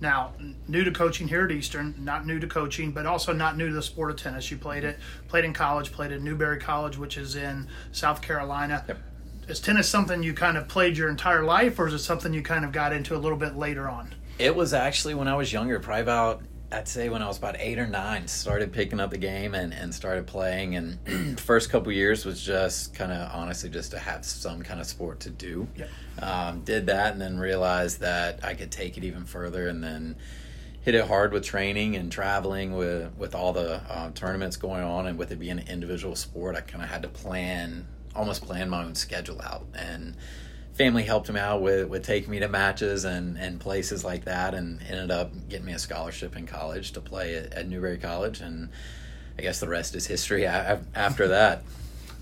Now, 0.00 0.32
new 0.66 0.82
to 0.82 0.90
coaching 0.90 1.28
here 1.28 1.44
at 1.44 1.50
Eastern, 1.50 1.94
not 1.98 2.26
new 2.26 2.38
to 2.38 2.46
coaching, 2.46 2.90
but 2.90 3.04
also 3.04 3.34
not 3.34 3.58
new 3.58 3.68
to 3.68 3.74
the 3.74 3.82
sport 3.82 4.10
of 4.10 4.16
tennis. 4.16 4.50
You 4.50 4.56
played 4.56 4.82
it, 4.82 4.98
played 5.28 5.44
in 5.44 5.52
college, 5.52 5.92
played 5.92 6.10
at 6.10 6.22
Newberry 6.22 6.58
College, 6.58 6.96
which 6.96 7.18
is 7.18 7.36
in 7.36 7.68
South 7.92 8.22
Carolina. 8.22 8.84
Yep. 8.88 8.98
Is 9.48 9.60
tennis 9.60 9.88
something 9.88 10.22
you 10.22 10.32
kind 10.32 10.56
of 10.56 10.68
played 10.68 10.96
your 10.96 11.08
entire 11.10 11.44
life, 11.44 11.78
or 11.78 11.86
is 11.86 11.94
it 11.94 11.98
something 11.98 12.32
you 12.32 12.42
kind 12.42 12.64
of 12.64 12.72
got 12.72 12.92
into 12.92 13.14
a 13.14 13.18
little 13.18 13.36
bit 13.36 13.56
later 13.56 13.88
on? 13.88 14.14
It 14.38 14.56
was 14.56 14.72
actually 14.72 15.14
when 15.14 15.28
I 15.28 15.34
was 15.34 15.52
younger, 15.52 15.78
probably 15.80 16.02
about 16.02 16.42
I'd 16.72 16.86
say 16.86 17.08
when 17.08 17.20
I 17.20 17.26
was 17.26 17.36
about 17.36 17.56
eight 17.58 17.78
or 17.78 17.86
nine, 17.86 18.28
started 18.28 18.72
picking 18.72 19.00
up 19.00 19.10
the 19.10 19.18
game 19.18 19.54
and, 19.54 19.74
and 19.74 19.92
started 19.92 20.26
playing. 20.26 20.76
And 20.76 21.40
first 21.40 21.70
couple 21.70 21.90
years 21.92 22.24
was 22.24 22.40
just 22.40 22.94
kind 22.94 23.10
of 23.10 23.30
honestly 23.34 23.70
just 23.70 23.90
to 23.90 23.98
have 23.98 24.24
some 24.24 24.62
kind 24.62 24.80
of 24.80 24.86
sport 24.86 25.20
to 25.20 25.30
do. 25.30 25.66
Yeah. 25.76 25.86
Um, 26.20 26.60
did 26.60 26.86
that 26.86 27.12
and 27.12 27.20
then 27.20 27.38
realized 27.38 28.00
that 28.00 28.44
I 28.44 28.54
could 28.54 28.70
take 28.70 28.96
it 28.96 29.04
even 29.04 29.24
further 29.24 29.68
and 29.68 29.82
then 29.82 30.16
hit 30.82 30.94
it 30.94 31.06
hard 31.06 31.32
with 31.32 31.44
training 31.44 31.96
and 31.96 32.10
traveling 32.10 32.74
with 32.74 33.12
with 33.18 33.34
all 33.34 33.52
the 33.52 33.82
uh, 33.88 34.10
tournaments 34.12 34.56
going 34.56 34.82
on 34.82 35.06
and 35.06 35.18
with 35.18 35.32
it 35.32 35.38
being 35.38 35.58
an 35.58 35.68
individual 35.68 36.14
sport. 36.14 36.56
I 36.56 36.60
kind 36.60 36.84
of 36.84 36.88
had 36.88 37.02
to 37.02 37.08
plan 37.08 37.86
almost 38.14 38.42
plan 38.42 38.68
my 38.68 38.84
own 38.84 38.94
schedule 38.94 39.40
out 39.42 39.66
and 39.74 40.16
family 40.74 41.02
helped 41.02 41.28
him 41.28 41.36
out 41.36 41.62
with, 41.62 41.88
with 41.88 42.04
taking 42.04 42.30
me 42.30 42.38
to 42.40 42.48
matches 42.48 43.04
and, 43.04 43.36
and 43.36 43.60
places 43.60 44.04
like 44.04 44.24
that 44.24 44.54
and 44.54 44.80
ended 44.88 45.10
up 45.10 45.32
getting 45.48 45.66
me 45.66 45.72
a 45.72 45.78
scholarship 45.78 46.36
in 46.36 46.46
college 46.46 46.92
to 46.92 47.00
play 47.00 47.34
at, 47.36 47.52
at 47.52 47.68
Newberry 47.68 47.98
College 47.98 48.40
and 48.40 48.70
I 49.38 49.42
guess 49.42 49.60
the 49.60 49.68
rest 49.68 49.94
is 49.94 50.06
history 50.06 50.46
after 50.46 51.28
that. 51.28 51.62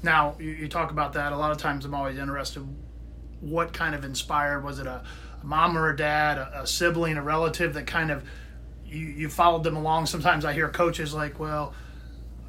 Now, 0.02 0.36
you, 0.38 0.50
you 0.50 0.68
talk 0.68 0.90
about 0.90 1.14
that. 1.14 1.32
A 1.32 1.36
lot 1.36 1.50
of 1.50 1.58
times 1.58 1.84
I'm 1.84 1.94
always 1.94 2.18
interested 2.18 2.66
what 3.40 3.72
kind 3.72 3.94
of 3.94 4.04
inspired 4.04 4.64
was 4.64 4.78
it 4.78 4.86
a, 4.86 5.04
a 5.40 5.46
mom 5.46 5.76
or 5.76 5.90
a 5.90 5.96
dad, 5.96 6.38
a, 6.38 6.62
a 6.62 6.66
sibling, 6.66 7.16
a 7.16 7.22
relative 7.22 7.74
that 7.74 7.86
kind 7.86 8.10
of 8.10 8.24
you, 8.86 9.06
you 9.06 9.28
followed 9.28 9.64
them 9.64 9.76
along. 9.76 10.06
Sometimes 10.06 10.44
I 10.44 10.52
hear 10.52 10.68
coaches 10.68 11.14
like, 11.14 11.38
well, 11.38 11.74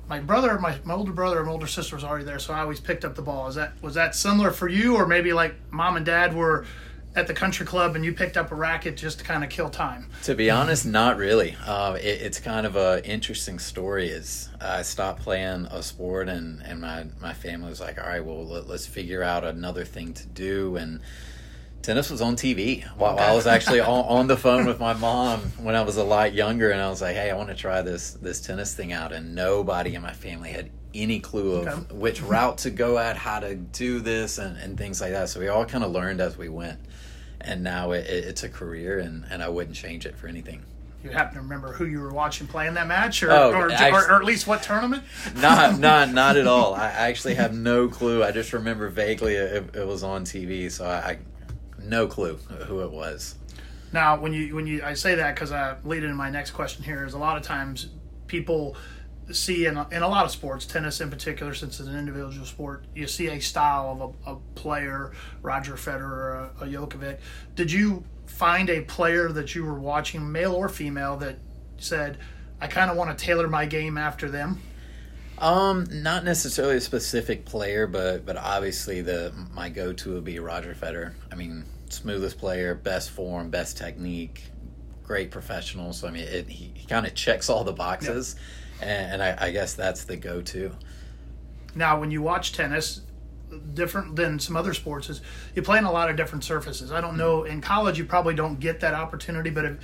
my 0.10 0.20
brother, 0.20 0.58
my, 0.60 0.76
my 0.84 0.96
older 0.96 1.12
brother, 1.12 1.38
and 1.38 1.46
my 1.46 1.52
older 1.52 1.68
sister 1.68 1.96
was 1.96 2.04
already 2.04 2.26
there, 2.26 2.40
so 2.40 2.52
I 2.54 2.62
always 2.62 2.80
picked 2.80 3.06
up 3.06 3.16
the 3.16 3.22
ball. 3.22 3.48
Is 3.48 3.56
that 3.56 3.82
was 3.82 3.94
that 3.94 4.16
similar 4.16 4.52
for 4.52 4.68
you, 4.68 4.96
or 4.96 5.06
maybe 5.06 5.32
like 5.32 5.56
mom 5.72 5.96
and 5.96 6.06
dad 6.06 6.36
were 6.36 6.66
at 7.16 7.28
the 7.28 7.34
country 7.34 7.66
club 7.66 7.96
and 7.96 8.06
you 8.06 8.14
picked 8.14 8.38
up 8.38 8.52
a 8.52 8.56
racket 8.56 8.96
just 8.96 9.20
to 9.20 9.26
kind 9.26 9.44
of 9.44 9.50
kill 9.50 9.70
time? 9.70 10.10
To 10.24 10.36
be 10.36 10.50
honest, 10.50 10.86
not 10.86 11.18
really. 11.18 11.56
Uh, 11.66 11.98
it, 12.00 12.22
it's 12.22 12.40
kind 12.40 12.66
of 12.66 12.76
a 12.76 13.06
interesting 13.08 13.60
story. 13.60 14.08
Is 14.08 14.50
I 14.60 14.82
stopped 14.82 15.22
playing 15.22 15.68
a 15.68 15.82
sport 15.82 16.30
and, 16.30 16.62
and 16.64 16.82
my, 16.82 17.06
my 17.20 17.34
family 17.34 17.70
was 17.70 17.80
like, 17.80 18.00
all 18.00 18.08
right, 18.08 18.24
well 18.24 18.46
let, 18.46 18.70
us 18.70 18.86
figure 18.86 19.24
out 19.24 19.44
another 19.44 19.86
thing 19.86 20.14
to 20.16 20.28
do 20.28 20.76
and 20.76 21.02
tennis 21.82 22.10
was 22.10 22.22
on 22.22 22.36
TV 22.36 22.84
while, 22.98 23.16
while 23.16 23.32
I 23.32 23.36
was 23.36 23.48
actually 23.48 23.80
on, 23.80 24.06
on 24.06 24.28
the 24.28 24.38
phone 24.38 24.66
with 24.66 24.80
my 24.80 24.94
mom 25.08 25.40
when 25.62 25.76
I 25.76 25.82
was 25.82 25.98
a 25.98 26.04
lot 26.04 26.34
younger, 26.34 26.72
and 26.72 26.82
I 26.82 26.90
was 26.90 27.02
like, 27.02 27.16
"Hey, 27.16 27.30
I 27.32 27.36
want 27.36 27.50
to 27.50 27.56
try 27.56 27.82
this 27.82 28.12
this 28.22 28.42
tennis 28.42 28.74
thing 28.74 28.92
out," 28.94 29.12
and 29.14 29.34
nobody 29.36 29.96
in 29.96 30.02
my 30.02 30.14
family 30.14 30.50
had 30.52 30.70
any 30.94 31.20
clue 31.20 31.54
of 31.56 31.68
Okay. 31.68 31.94
which 31.96 32.22
route 32.22 32.58
to 32.60 32.72
go 32.72 32.98
at, 32.98 33.16
how 33.16 33.40
to 33.40 33.54
do 33.56 34.00
this, 34.00 34.38
and, 34.40 34.58
and 34.58 34.78
things 34.78 35.00
like 35.02 35.12
that. 35.12 35.30
So 35.30 35.40
we 35.40 35.48
all 35.48 35.66
kind 35.66 35.84
of 35.84 35.92
learned 35.92 36.20
as 36.20 36.36
we 36.38 36.50
went, 36.50 36.80
and 37.42 37.64
now 37.64 37.92
it, 37.92 38.08
it, 38.08 38.26
it's 38.26 38.44
a 38.44 38.50
career, 38.50 38.98
and, 39.00 39.24
and 39.30 39.44
I 39.44 39.50
wouldn't 39.50 39.76
change 39.76 40.08
it 40.08 40.16
for 40.18 40.28
anything. 40.28 40.64
You 41.04 41.12
happen 41.12 41.36
to 41.36 41.42
remember 41.42 41.72
who 41.72 41.86
you 41.86 42.00
were 42.02 42.12
watching 42.12 42.48
playing 42.48 42.74
that 42.74 42.88
match, 42.88 43.22
or, 43.24 43.32
Oh, 43.32 43.52
or, 43.54 43.72
I- 43.72 43.92
or, 43.92 44.10
or 44.12 44.16
at 44.16 44.26
least 44.26 44.48
what 44.48 44.64
tournament? 44.64 45.04
Not 45.36 45.80
not 45.90 46.12
not 46.12 46.36
at 46.38 46.48
all. 46.48 46.74
I 46.74 46.88
actually 46.88 47.36
have 47.36 47.54
no 47.54 47.88
clue. 47.88 48.24
I 48.24 48.32
just 48.32 48.52
remember 48.52 48.90
vaguely 48.90 49.36
it, 49.36 49.76
it 49.76 49.88
was 49.88 50.02
on 50.04 50.26
TV, 50.26 50.70
so 50.72 50.86
I, 50.86 50.96
I 51.12 51.18
no 51.90 52.08
clue 52.08 52.36
who 52.36 52.82
it 52.82 52.92
was. 52.92 53.36
Now, 53.92 54.20
when 54.20 54.34
you 54.34 54.56
when 54.56 54.68
you 54.68 54.84
I 54.84 54.94
say 54.94 55.16
that 55.16 55.36
because 55.36 55.52
I 55.52 55.76
lead 55.84 56.04
into 56.04 56.16
my 56.16 56.30
next 56.30 56.52
question 56.52 56.84
here 56.84 57.06
is 57.06 57.14
a 57.14 57.18
lot 57.18 57.38
of 57.38 57.44
times 57.44 57.90
people 58.28 58.76
see 59.32 59.66
in 59.66 59.78
a, 59.78 59.88
in 59.92 60.02
a 60.02 60.08
lot 60.08 60.26
of 60.26 60.32
sports, 60.32 60.66
tennis 60.66 61.02
in 61.02 61.10
particular, 61.10 61.54
since 61.54 61.80
it's 61.80 61.90
an 61.90 61.98
individual 61.98 62.46
sport, 62.46 62.86
you 62.96 63.08
see 63.08 63.28
a 63.28 63.40
style 63.40 64.16
of 64.26 64.28
a, 64.28 64.32
a 64.32 64.36
player, 64.56 65.12
Roger 65.42 65.74
Federer, 65.74 66.50
a, 66.62 66.66
a 66.66 66.68
Djokovic. 66.68 67.20
Did 67.56 67.72
you 67.72 68.04
find 68.26 68.70
a 68.70 68.82
player 68.82 69.30
that 69.30 69.56
you 69.56 69.66
were 69.66 69.80
watching, 69.80 70.32
male 70.32 70.54
or 70.54 70.70
female, 70.70 71.18
that 71.18 71.38
said, 71.78 72.18
"I 72.62 72.68
kind 72.68 72.92
of 72.92 72.98
want 72.98 73.18
to 73.18 73.26
tailor 73.26 73.48
my 73.48 73.66
game 73.66 73.98
after 73.98 74.30
them"? 74.30 74.62
Um, 75.40 75.88
not 75.90 76.26
necessarily 76.26 76.78
a 76.78 76.82
specific 76.82 77.46
player, 77.46 77.88
but 77.88 78.26
but 78.26 78.36
obviously 78.36 79.02
the 79.02 79.34
my 79.54 79.70
go 79.70 79.94
to 79.94 80.14
would 80.14 80.26
be 80.26 80.40
Roger 80.40 80.76
Federer. 80.76 81.14
I 81.32 81.36
mean, 81.36 81.66
smoothest 81.90 82.38
player, 82.38 82.76
best 82.76 83.10
form, 83.10 83.50
best 83.50 83.78
technique, 83.78 84.44
great 85.04 85.32
professional. 85.32 85.94
So 85.94 86.08
I 86.08 86.12
mean, 86.12 86.24
it, 86.24 86.48
he, 86.48 86.72
he 86.74 86.86
kind 86.88 87.06
of 87.06 87.16
checks 87.16 87.50
all 87.50 87.64
the 87.64 87.74
boxes, 87.74 88.36
and, 88.82 89.14
and 89.14 89.24
I, 89.24 89.48
I 89.48 89.52
guess 89.52 89.74
that's 89.74 90.04
the 90.06 90.18
go-to. 90.18 90.72
Now, 91.76 92.00
when 92.00 92.12
you 92.12 92.22
watch 92.22 92.54
tennis, 92.54 93.02
different 93.74 94.16
than 94.16 94.40
some 94.40 94.56
other 94.56 94.74
sports 94.74 95.10
is 95.10 95.22
you 95.56 95.62
play 95.62 95.78
in 95.78 95.84
a 95.84 95.92
lot 95.92 96.10
of 96.10 96.16
different 96.16 96.44
surfaces. 96.44 96.92
I 96.92 97.02
don't 97.02 97.18
know 97.18 97.44
in 97.44 97.62
college 97.62 97.98
you 97.98 98.06
probably 98.06 98.36
don't 98.36 98.60
get 98.60 98.80
that 98.82 98.94
opportunity, 98.94 99.50
but 99.50 99.66
if, 99.66 99.78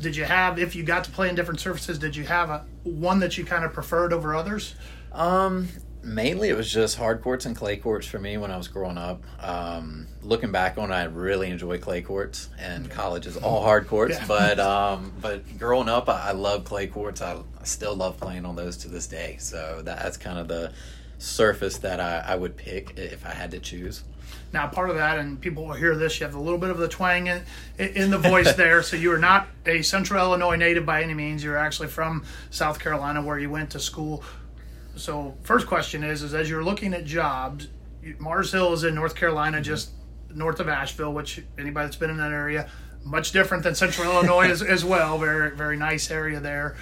did 0.00 0.16
you 0.16 0.24
have 0.24 0.58
if 0.58 0.76
you 0.76 0.82
got 0.82 1.04
to 1.04 1.10
play 1.10 1.28
in 1.28 1.34
different 1.34 1.60
surfaces? 1.60 1.98
Did 1.98 2.14
you 2.14 2.24
have 2.24 2.50
a 2.50 2.66
one 2.82 3.20
that 3.20 3.38
you 3.38 3.44
kind 3.44 3.64
of 3.64 3.72
preferred 3.72 4.12
over 4.12 4.34
others? 4.34 4.74
Um, 5.12 5.68
mainly 6.06 6.48
it 6.48 6.56
was 6.56 6.72
just 6.72 6.96
hard 6.96 7.20
courts 7.20 7.46
and 7.46 7.56
clay 7.56 7.76
courts 7.76 8.06
for 8.06 8.18
me 8.18 8.36
when 8.36 8.50
I 8.50 8.56
was 8.56 8.68
growing 8.68 8.96
up. 8.96 9.22
Um, 9.42 10.06
looking 10.22 10.52
back 10.52 10.78
on 10.78 10.90
it, 10.90 10.94
I 10.94 11.04
really 11.04 11.50
enjoy 11.50 11.78
clay 11.78 12.00
courts, 12.00 12.48
and 12.58 12.88
college 12.88 13.26
is 13.26 13.36
all 13.36 13.62
hard 13.62 13.88
courts. 13.88 14.16
Yeah. 14.16 14.26
But 14.26 14.60
um, 14.60 15.12
but 15.20 15.58
growing 15.58 15.88
up, 15.88 16.08
I, 16.08 16.28
I 16.28 16.32
love 16.32 16.64
clay 16.64 16.86
courts. 16.86 17.20
I, 17.20 17.34
I 17.34 17.64
still 17.64 17.94
love 17.94 18.18
playing 18.18 18.46
on 18.46 18.56
those 18.56 18.76
to 18.78 18.88
this 18.88 19.06
day. 19.06 19.36
So 19.40 19.82
that's 19.84 20.16
kind 20.16 20.38
of 20.38 20.48
the 20.48 20.72
surface 21.18 21.78
that 21.78 22.00
I, 22.00 22.18
I 22.32 22.36
would 22.36 22.56
pick 22.56 22.96
if 22.96 23.26
I 23.26 23.30
had 23.30 23.50
to 23.50 23.58
choose. 23.58 24.04
Now, 24.52 24.68
part 24.68 24.90
of 24.90 24.96
that, 24.96 25.18
and 25.18 25.40
people 25.40 25.66
will 25.66 25.74
hear 25.74 25.96
this, 25.96 26.20
you 26.20 26.26
have 26.26 26.34
a 26.34 26.40
little 26.40 26.58
bit 26.58 26.70
of 26.70 26.78
the 26.78 26.88
twang 26.88 27.26
in, 27.26 27.42
in 27.78 28.10
the 28.10 28.18
voice 28.18 28.52
there. 28.56 28.82
So 28.82 28.96
you 28.96 29.12
are 29.12 29.18
not 29.18 29.48
a 29.66 29.82
Central 29.82 30.22
Illinois 30.24 30.56
native 30.56 30.86
by 30.86 31.02
any 31.02 31.14
means. 31.14 31.42
You're 31.42 31.56
actually 31.56 31.88
from 31.88 32.24
South 32.50 32.78
Carolina, 32.78 33.22
where 33.22 33.38
you 33.38 33.50
went 33.50 33.70
to 33.70 33.80
school. 33.80 34.22
So, 34.96 35.36
first 35.42 35.66
question 35.66 36.02
is: 36.02 36.22
is 36.22 36.34
as 36.34 36.48
you're 36.50 36.64
looking 36.64 36.94
at 36.94 37.04
jobs, 37.04 37.68
Mars 38.18 38.52
Hill 38.52 38.72
is 38.72 38.84
in 38.84 38.94
North 38.94 39.14
Carolina, 39.14 39.60
just 39.60 39.90
north 40.34 40.60
of 40.60 40.68
Asheville. 40.68 41.12
Which 41.12 41.42
anybody 41.58 41.86
that's 41.86 41.96
been 41.96 42.10
in 42.10 42.16
that 42.18 42.32
area, 42.32 42.68
much 43.04 43.32
different 43.32 43.62
than 43.62 43.74
Central 43.74 44.10
Illinois 44.10 44.50
as, 44.50 44.62
as 44.62 44.84
well. 44.84 45.18
Very 45.18 45.54
very 45.56 45.76
nice 45.76 46.10
area 46.10 46.40
there. 46.40 46.76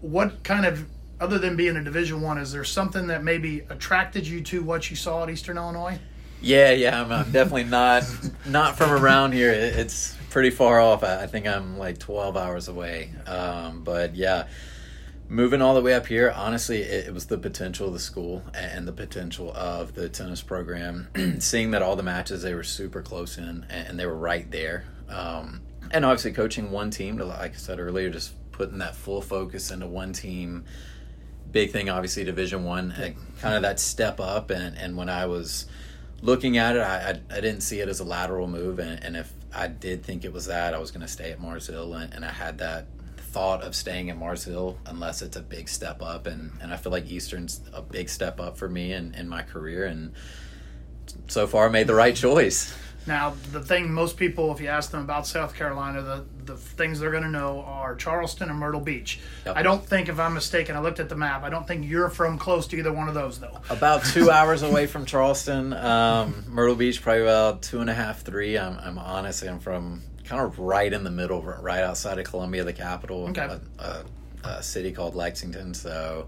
What 0.00 0.42
kind 0.42 0.66
of 0.66 0.86
other 1.20 1.38
than 1.38 1.54
being 1.54 1.76
a 1.76 1.84
Division 1.84 2.20
One, 2.20 2.38
is 2.38 2.52
there 2.52 2.64
something 2.64 3.06
that 3.06 3.22
maybe 3.22 3.60
attracted 3.70 4.26
you 4.26 4.40
to 4.42 4.62
what 4.62 4.90
you 4.90 4.96
saw 4.96 5.22
at 5.22 5.30
Eastern 5.30 5.56
Illinois? 5.56 5.98
Yeah, 6.40 6.72
yeah, 6.72 7.00
I'm, 7.00 7.12
I'm 7.12 7.30
definitely 7.30 7.64
not 7.64 8.04
not 8.46 8.76
from 8.76 8.90
around 8.90 9.32
here. 9.32 9.50
It, 9.50 9.76
it's 9.76 10.16
pretty 10.30 10.50
far 10.50 10.80
off. 10.80 11.04
I, 11.04 11.22
I 11.22 11.26
think 11.28 11.46
I'm 11.46 11.78
like 11.78 11.98
12 11.98 12.36
hours 12.36 12.68
away. 12.68 13.12
Um, 13.26 13.84
but 13.84 14.16
yeah, 14.16 14.48
moving 15.32 15.62
all 15.62 15.74
the 15.74 15.80
way 15.80 15.94
up 15.94 16.06
here, 16.06 16.30
honestly, 16.36 16.82
it, 16.82 17.06
it 17.08 17.14
was 17.14 17.26
the 17.26 17.38
potential 17.38 17.86
of 17.86 17.94
the 17.94 17.98
school 17.98 18.42
and 18.54 18.86
the 18.86 18.92
potential 18.92 19.50
of 19.54 19.94
the 19.94 20.08
tennis 20.08 20.42
program. 20.42 21.08
Seeing 21.38 21.70
that 21.70 21.80
all 21.80 21.96
the 21.96 22.02
matches 22.02 22.42
they 22.42 22.54
were 22.54 22.62
super 22.62 23.00
close 23.00 23.38
in 23.38 23.44
and, 23.44 23.66
and 23.70 23.98
they 23.98 24.04
were 24.04 24.16
right 24.16 24.48
there. 24.50 24.84
Um, 25.08 25.62
and 25.90 26.04
obviously, 26.04 26.32
coaching 26.32 26.70
one 26.70 26.90
team, 26.90 27.16
like 27.16 27.54
I 27.54 27.56
said 27.56 27.80
earlier, 27.80 28.10
just 28.10 28.32
putting 28.52 28.78
that 28.78 28.94
full 28.94 29.22
focus 29.22 29.70
into 29.70 29.86
one 29.86 30.12
team. 30.12 30.64
Big 31.50 31.70
thing, 31.70 31.88
obviously, 31.88 32.24
Division 32.24 32.64
One, 32.64 32.94
kind 33.40 33.54
of 33.54 33.62
that 33.62 33.80
step 33.80 34.20
up. 34.20 34.50
And, 34.50 34.76
and 34.76 34.96
when 34.96 35.08
I 35.08 35.26
was 35.26 35.66
looking 36.22 36.56
at 36.56 36.76
it, 36.76 36.80
I, 36.80 37.10
I, 37.10 37.36
I 37.36 37.40
didn't 37.40 37.62
see 37.62 37.80
it 37.80 37.88
as 37.88 38.00
a 38.00 38.04
lateral 38.04 38.48
move, 38.48 38.78
and, 38.78 39.02
and 39.04 39.16
if 39.16 39.32
I 39.54 39.68
did 39.68 40.02
think 40.02 40.24
it 40.24 40.32
was 40.32 40.46
that, 40.46 40.72
I 40.72 40.78
was 40.78 40.90
going 40.90 41.02
to 41.02 41.08
stay 41.08 41.30
at 41.30 41.40
Mars 41.40 41.66
Hill, 41.66 41.92
and, 41.94 42.12
and 42.14 42.24
I 42.24 42.30
had 42.30 42.58
that 42.58 42.86
thought 43.32 43.62
of 43.62 43.74
staying 43.74 44.10
at 44.10 44.18
Mars 44.18 44.44
Hill 44.44 44.78
unless 44.86 45.22
it's 45.22 45.36
a 45.36 45.42
big 45.42 45.68
step 45.68 46.02
up, 46.02 46.26
and, 46.26 46.52
and 46.60 46.72
I 46.72 46.76
feel 46.76 46.92
like 46.92 47.10
Eastern's 47.10 47.60
a 47.72 47.80
big 47.82 48.08
step 48.08 48.38
up 48.38 48.58
for 48.58 48.68
me 48.68 48.92
in, 48.92 49.14
in 49.14 49.28
my 49.28 49.42
career, 49.42 49.86
and 49.86 50.12
so 51.28 51.46
far 51.46 51.66
I 51.66 51.68
made 51.70 51.86
the 51.86 51.94
right 51.94 52.14
choice. 52.14 52.74
Now, 53.06 53.34
the 53.50 53.60
thing 53.60 53.92
most 53.92 54.16
people, 54.16 54.52
if 54.52 54.60
you 54.60 54.68
ask 54.68 54.92
them 54.92 55.00
about 55.00 55.26
South 55.26 55.56
Carolina, 55.56 56.02
the, 56.02 56.24
the 56.44 56.56
things 56.56 57.00
they're 57.00 57.10
going 57.10 57.24
to 57.24 57.28
know 57.28 57.62
are 57.62 57.96
Charleston 57.96 58.48
and 58.48 58.58
Myrtle 58.58 58.80
Beach. 58.80 59.18
Yep. 59.44 59.56
I 59.56 59.62
don't 59.62 59.84
think, 59.84 60.08
if 60.08 60.20
I'm 60.20 60.34
mistaken, 60.34 60.76
I 60.76 60.80
looked 60.80 61.00
at 61.00 61.08
the 61.08 61.16
map. 61.16 61.42
I 61.42 61.50
don't 61.50 61.66
think 61.66 61.84
you're 61.84 62.10
from 62.10 62.38
close 62.38 62.68
to 62.68 62.76
either 62.76 62.92
one 62.92 63.08
of 63.08 63.14
those, 63.14 63.40
though. 63.40 63.58
About 63.70 64.04
two 64.04 64.30
hours 64.30 64.62
away 64.62 64.86
from 64.86 65.04
Charleston, 65.04 65.72
um, 65.72 66.44
Myrtle 66.46 66.76
Beach, 66.76 67.02
probably 67.02 67.22
about 67.22 67.62
two 67.62 67.80
and 67.80 67.90
a 67.90 67.94
half, 67.94 68.22
three. 68.22 68.56
I'm, 68.56 68.78
I'm 68.78 68.98
honestly, 68.98 69.48
I'm 69.48 69.58
from 69.58 70.02
kind 70.32 70.46
of 70.46 70.58
right 70.58 70.90
in 70.90 71.04
the 71.04 71.10
middle, 71.10 71.42
right 71.42 71.82
outside 71.82 72.18
of 72.18 72.24
Columbia, 72.24 72.64
the 72.64 72.72
capital, 72.72 73.26
Okay. 73.28 73.42
a, 73.42 73.60
a, 73.78 74.04
a 74.44 74.62
city 74.62 74.90
called 74.90 75.14
Lexington. 75.14 75.74
So 75.74 76.26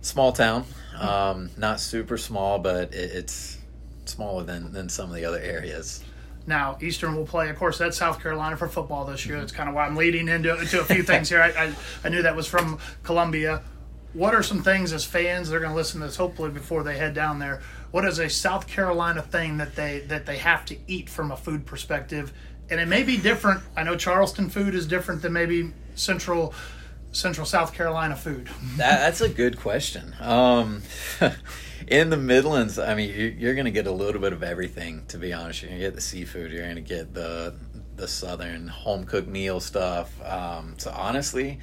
small 0.00 0.32
town, 0.32 0.64
um, 0.98 1.50
not 1.58 1.78
super 1.78 2.16
small, 2.16 2.58
but 2.58 2.94
it, 2.94 3.10
it's 3.12 3.58
smaller 4.06 4.44
than, 4.44 4.72
than 4.72 4.88
some 4.88 5.10
of 5.10 5.14
the 5.14 5.26
other 5.26 5.38
areas. 5.38 6.02
Now, 6.46 6.78
Eastern 6.80 7.14
will 7.14 7.26
play, 7.26 7.50
of 7.50 7.56
course, 7.56 7.76
that's 7.76 7.98
South 7.98 8.22
Carolina 8.22 8.56
for 8.56 8.66
football 8.66 9.04
this 9.04 9.26
year. 9.26 9.34
Mm-hmm. 9.34 9.40
That's 9.42 9.52
kind 9.52 9.68
of 9.68 9.74
why 9.74 9.84
I'm 9.84 9.96
leading 9.96 10.28
into 10.28 10.56
to 10.64 10.80
a 10.80 10.84
few 10.84 11.02
things 11.02 11.28
here. 11.28 11.42
I, 11.42 11.66
I, 11.66 11.74
I 12.04 12.08
knew 12.08 12.22
that 12.22 12.34
was 12.34 12.46
from 12.46 12.78
Columbia. 13.02 13.62
What 14.14 14.34
are 14.34 14.42
some 14.42 14.62
things 14.62 14.94
as 14.94 15.04
fans 15.04 15.50
they're 15.50 15.60
going 15.60 15.72
to 15.72 15.76
listen 15.76 16.00
to 16.00 16.06
this 16.06 16.16
hopefully 16.16 16.48
before 16.48 16.82
they 16.82 16.96
head 16.96 17.12
down 17.12 17.38
there? 17.40 17.60
What 17.90 18.06
is 18.06 18.18
a 18.18 18.30
South 18.30 18.66
Carolina 18.66 19.20
thing 19.20 19.58
that 19.58 19.76
they 19.76 20.00
that 20.08 20.24
they 20.24 20.38
have 20.38 20.64
to 20.66 20.78
eat 20.86 21.10
from 21.10 21.30
a 21.30 21.36
food 21.36 21.66
perspective? 21.66 22.32
And 22.70 22.80
it 22.80 22.86
may 22.88 23.02
be 23.02 23.16
different. 23.16 23.62
I 23.76 23.82
know 23.82 23.96
Charleston 23.96 24.50
food 24.50 24.74
is 24.74 24.86
different 24.86 25.22
than 25.22 25.32
maybe 25.32 25.72
Central 25.94 26.52
Central 27.12 27.46
South 27.46 27.72
Carolina 27.72 28.14
food. 28.14 28.48
That, 28.76 28.98
that's 29.00 29.20
a 29.22 29.28
good 29.28 29.58
question. 29.58 30.14
Um, 30.20 30.82
in 31.88 32.10
the 32.10 32.18
Midlands, 32.18 32.78
I 32.78 32.94
mean, 32.94 33.08
you're, 33.08 33.30
you're 33.30 33.54
going 33.54 33.64
to 33.64 33.70
get 33.70 33.86
a 33.86 33.90
little 33.92 34.20
bit 34.20 34.34
of 34.34 34.42
everything. 34.42 35.04
To 35.08 35.18
be 35.18 35.32
honest, 35.32 35.62
you're 35.62 35.70
going 35.70 35.80
to 35.80 35.86
get 35.86 35.94
the 35.94 36.02
seafood. 36.02 36.52
You're 36.52 36.62
going 36.64 36.76
to 36.76 36.80
get 36.82 37.14
the 37.14 37.54
the 37.96 38.06
southern 38.06 38.68
home 38.68 39.04
cooked 39.04 39.26
meal 39.28 39.58
stuff. 39.58 40.12
Um, 40.24 40.74
so 40.78 40.92
honestly, 40.94 41.58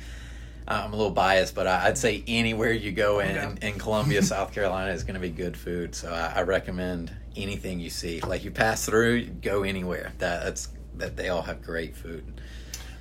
I'm 0.68 0.92
a 0.92 0.96
little 0.96 1.12
biased, 1.14 1.54
but 1.56 1.66
I'd 1.68 1.98
say 1.98 2.24
anywhere 2.28 2.74
you 2.74 2.92
go 2.92 3.20
in, 3.20 3.38
Okay. 3.38 3.68
in 3.70 3.78
Columbia, 3.80 4.22
South 4.22 4.52
Carolina, 4.52 4.92
is 4.92 5.04
going 5.04 5.14
to 5.14 5.20
be 5.22 5.30
good 5.30 5.56
food. 5.56 5.96
So 5.96 6.12
I, 6.12 6.40
I 6.40 6.42
recommend 6.42 7.16
anything 7.38 7.80
you 7.80 7.90
see. 7.90 8.20
Like 8.20 8.44
you 8.44 8.52
pass 8.52 8.86
through, 8.86 9.26
go 9.28 9.64
anywhere. 9.64 10.12
That 10.18 10.44
that's 10.44 10.68
that 11.00 11.16
they 11.16 11.30
all 11.30 11.44
have 11.44 11.62
great 11.62 11.96
food. 11.96 12.42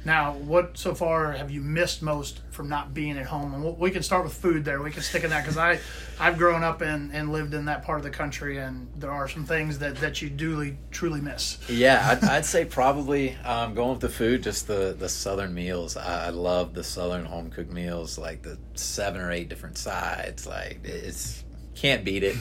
Now, 0.06 0.34
what 0.34 0.76
so 0.76 0.94
far 0.94 1.32
have 1.32 1.50
you 1.50 1.62
missed 1.62 2.02
most 2.02 2.42
from 2.50 2.68
not 2.68 2.92
being 2.92 3.16
at 3.16 3.24
home? 3.24 3.54
And 3.54 3.78
we- 3.78 3.90
can 3.90 4.02
start 4.02 4.24
with 4.24 4.34
food 4.34 4.64
there. 4.64 4.82
We 4.82 4.90
can 4.90 5.02
stick 5.02 5.24
in 5.24 5.30
that 5.30 5.42
because 5.42 5.56
I, 5.56 5.78
I've 6.20 6.36
grown 6.36 6.62
up 6.62 6.82
and, 6.82 7.10
and 7.14 7.32
lived 7.32 7.54
in 7.54 7.64
that 7.66 7.84
part 7.84 7.98
of 8.00 8.04
the 8.04 8.10
country, 8.10 8.58
and 8.58 8.88
there 8.96 9.10
are 9.10 9.28
some 9.28 9.46
things 9.46 9.78
that, 9.78 9.96
that 9.96 10.20
you 10.20 10.28
duly 10.28 10.76
truly 10.90 11.20
miss. 11.20 11.58
Yeah, 11.70 12.06
I'd, 12.10 12.24
I'd 12.28 12.44
say 12.44 12.64
probably 12.66 13.36
um, 13.44 13.74
going 13.74 13.92
with 13.92 14.00
the 14.00 14.08
food, 14.10 14.42
just 14.42 14.66
the, 14.66 14.94
the 14.98 15.08
southern 15.08 15.54
meals. 15.54 15.96
I, 15.96 16.26
I 16.26 16.30
love 16.30 16.74
the 16.74 16.84
southern 16.84 17.24
home 17.24 17.50
cooked 17.50 17.72
meals, 17.72 18.18
like 18.18 18.42
the 18.42 18.58
seven 18.74 19.22
or 19.22 19.30
eight 19.32 19.48
different 19.48 19.78
sides. 19.78 20.46
Like 20.46 20.80
it's 20.84 21.44
can't 21.74 22.04
beat 22.04 22.24
it. 22.24 22.36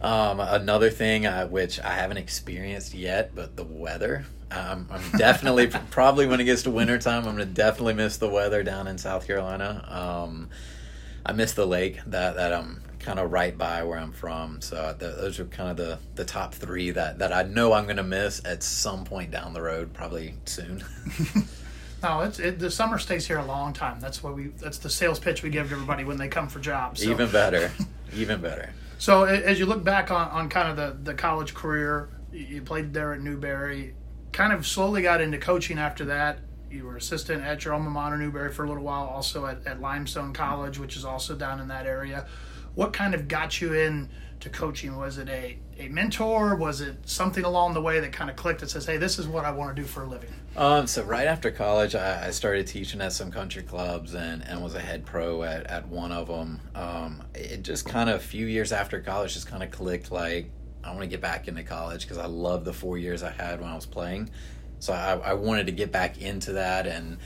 Um, 0.00 0.40
another 0.40 0.90
thing 0.90 1.26
uh, 1.26 1.46
which 1.48 1.80
I 1.80 1.94
haven't 1.94 2.18
experienced 2.18 2.94
yet, 2.94 3.34
but 3.34 3.56
the 3.56 3.64
weather. 3.64 4.26
Um, 4.50 4.88
I'm 4.90 5.18
definitely 5.18 5.66
probably 5.90 6.26
when 6.26 6.40
it 6.40 6.44
gets 6.44 6.62
to 6.64 6.70
wintertime, 6.70 7.26
I'm 7.26 7.34
gonna 7.34 7.46
definitely 7.46 7.94
miss 7.94 8.16
the 8.18 8.28
weather 8.28 8.62
down 8.62 8.86
in 8.86 8.98
South 8.98 9.26
Carolina. 9.26 9.84
Um, 9.88 10.50
I 11.24 11.32
miss 11.32 11.52
the 11.54 11.66
lake 11.66 11.98
that 12.06 12.36
that 12.36 12.52
I'm 12.52 12.82
kind 13.00 13.18
of 13.18 13.32
right 13.32 13.56
by 13.56 13.82
where 13.84 13.98
I'm 13.98 14.12
from. 14.12 14.60
So 14.60 14.94
th- 14.98 15.16
those 15.16 15.40
are 15.40 15.46
kind 15.46 15.70
of 15.70 15.76
the 15.76 15.98
the 16.14 16.24
top 16.24 16.54
three 16.54 16.90
that 16.90 17.18
that 17.18 17.32
I 17.32 17.42
know 17.42 17.72
I'm 17.72 17.86
gonna 17.86 18.02
miss 18.02 18.40
at 18.44 18.62
some 18.62 19.04
point 19.04 19.30
down 19.30 19.52
the 19.54 19.62
road, 19.62 19.92
probably 19.92 20.34
soon. 20.44 20.84
No, 22.02 22.20
it's 22.20 22.38
it, 22.38 22.58
the 22.58 22.70
summer 22.70 22.98
stays 22.98 23.26
here 23.26 23.38
a 23.38 23.44
long 23.44 23.72
time. 23.72 24.00
That's 24.00 24.22
what 24.22 24.36
we. 24.36 24.48
That's 24.48 24.78
the 24.78 24.90
sales 24.90 25.18
pitch 25.18 25.42
we 25.42 25.50
give 25.50 25.68
to 25.68 25.74
everybody 25.74 26.04
when 26.04 26.18
they 26.18 26.28
come 26.28 26.46
for 26.48 26.60
jobs. 26.60 27.02
So, 27.02 27.10
Even 27.10 27.30
better, 27.32 27.72
even 28.14 28.40
better. 28.40 28.70
So 28.98 29.24
as 29.24 29.58
you 29.58 29.66
look 29.66 29.84
back 29.84 30.10
on, 30.10 30.28
on 30.28 30.48
kind 30.48 30.68
of 30.68 30.76
the, 30.76 31.10
the 31.10 31.14
college 31.14 31.54
career, 31.54 32.08
you 32.32 32.62
played 32.62 32.92
there 32.92 33.12
at 33.12 33.20
Newberry, 33.20 33.94
kind 34.32 34.52
of 34.52 34.66
slowly 34.66 35.02
got 35.02 35.20
into 35.20 35.38
coaching 35.38 35.78
after 35.78 36.04
that. 36.06 36.40
You 36.70 36.84
were 36.84 36.96
assistant 36.96 37.42
at 37.42 37.64
your 37.64 37.74
alma 37.74 37.90
mater, 37.90 38.16
Newberry, 38.18 38.52
for 38.52 38.64
a 38.64 38.68
little 38.68 38.82
while, 38.82 39.04
also 39.04 39.46
at, 39.46 39.66
at 39.66 39.80
Limestone 39.80 40.32
College, 40.32 40.78
which 40.78 40.96
is 40.96 41.04
also 41.04 41.34
down 41.34 41.60
in 41.60 41.68
that 41.68 41.86
area. 41.86 42.26
What 42.74 42.92
kind 42.92 43.14
of 43.14 43.28
got 43.28 43.60
you 43.60 43.72
in 43.72 44.10
to 44.40 44.50
coaching? 44.50 44.96
Was 44.96 45.18
it 45.18 45.28
a, 45.28 45.58
a 45.78 45.88
mentor? 45.88 46.56
Was 46.56 46.80
it 46.80 46.96
something 47.08 47.44
along 47.44 47.74
the 47.74 47.80
way 47.80 48.00
that 48.00 48.12
kind 48.12 48.30
of 48.30 48.36
clicked 48.36 48.60
that 48.60 48.70
says, 48.70 48.86
hey, 48.86 48.96
this 48.96 49.18
is 49.18 49.26
what 49.26 49.44
I 49.44 49.50
want 49.50 49.74
to 49.74 49.82
do 49.82 49.86
for 49.86 50.02
a 50.02 50.06
living? 50.06 50.30
Um, 50.56 50.86
so 50.86 51.02
right 51.02 51.26
after 51.26 51.50
college, 51.50 51.94
I, 51.94 52.28
I 52.28 52.30
started 52.30 52.66
teaching 52.66 53.00
at 53.00 53.12
some 53.12 53.30
country 53.30 53.62
clubs 53.62 54.14
and, 54.14 54.46
and 54.46 54.62
was 54.62 54.74
a 54.74 54.80
head 54.80 55.04
pro 55.04 55.42
at, 55.42 55.66
at 55.66 55.88
one 55.88 56.12
of 56.12 56.28
them. 56.28 56.60
Um, 56.74 57.22
it 57.34 57.62
just 57.62 57.86
kind 57.86 58.08
of 58.08 58.16
a 58.16 58.22
few 58.24 58.46
years 58.46 58.72
after 58.72 59.00
college 59.00 59.34
just 59.34 59.46
kind 59.46 59.62
of 59.62 59.70
clicked 59.70 60.10
like 60.10 60.50
I 60.84 60.90
want 60.90 61.00
to 61.02 61.08
get 61.08 61.20
back 61.20 61.48
into 61.48 61.64
college 61.64 62.02
because 62.02 62.18
I 62.18 62.26
love 62.26 62.64
the 62.64 62.72
four 62.72 62.96
years 62.96 63.22
I 63.22 63.32
had 63.32 63.60
when 63.60 63.68
I 63.68 63.74
was 63.74 63.86
playing. 63.86 64.30
So 64.78 64.92
I, 64.92 65.16
I 65.16 65.32
wanted 65.34 65.66
to 65.66 65.72
get 65.72 65.90
back 65.90 66.20
into 66.20 66.52
that 66.52 66.86
and 66.86 67.18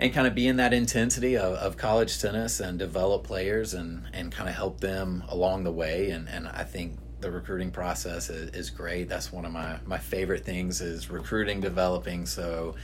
and 0.00 0.12
kind 0.12 0.26
of 0.26 0.34
be 0.34 0.46
in 0.46 0.56
that 0.56 0.72
intensity 0.72 1.36
of, 1.36 1.54
of 1.54 1.76
college 1.76 2.20
tennis 2.20 2.60
and 2.60 2.78
develop 2.78 3.24
players 3.24 3.74
and, 3.74 4.04
and 4.12 4.30
kind 4.30 4.48
of 4.48 4.54
help 4.54 4.80
them 4.80 5.24
along 5.28 5.64
the 5.64 5.72
way. 5.72 6.10
And, 6.10 6.28
and 6.28 6.46
I 6.48 6.64
think 6.64 6.98
the 7.20 7.30
recruiting 7.30 7.70
process 7.70 8.30
is, 8.30 8.50
is 8.50 8.70
great. 8.70 9.08
That's 9.08 9.32
one 9.32 9.44
of 9.44 9.52
my, 9.52 9.78
my 9.84 9.98
favorite 9.98 10.44
things 10.44 10.80
is 10.80 11.10
recruiting, 11.10 11.60
developing. 11.60 12.26
So 12.26 12.76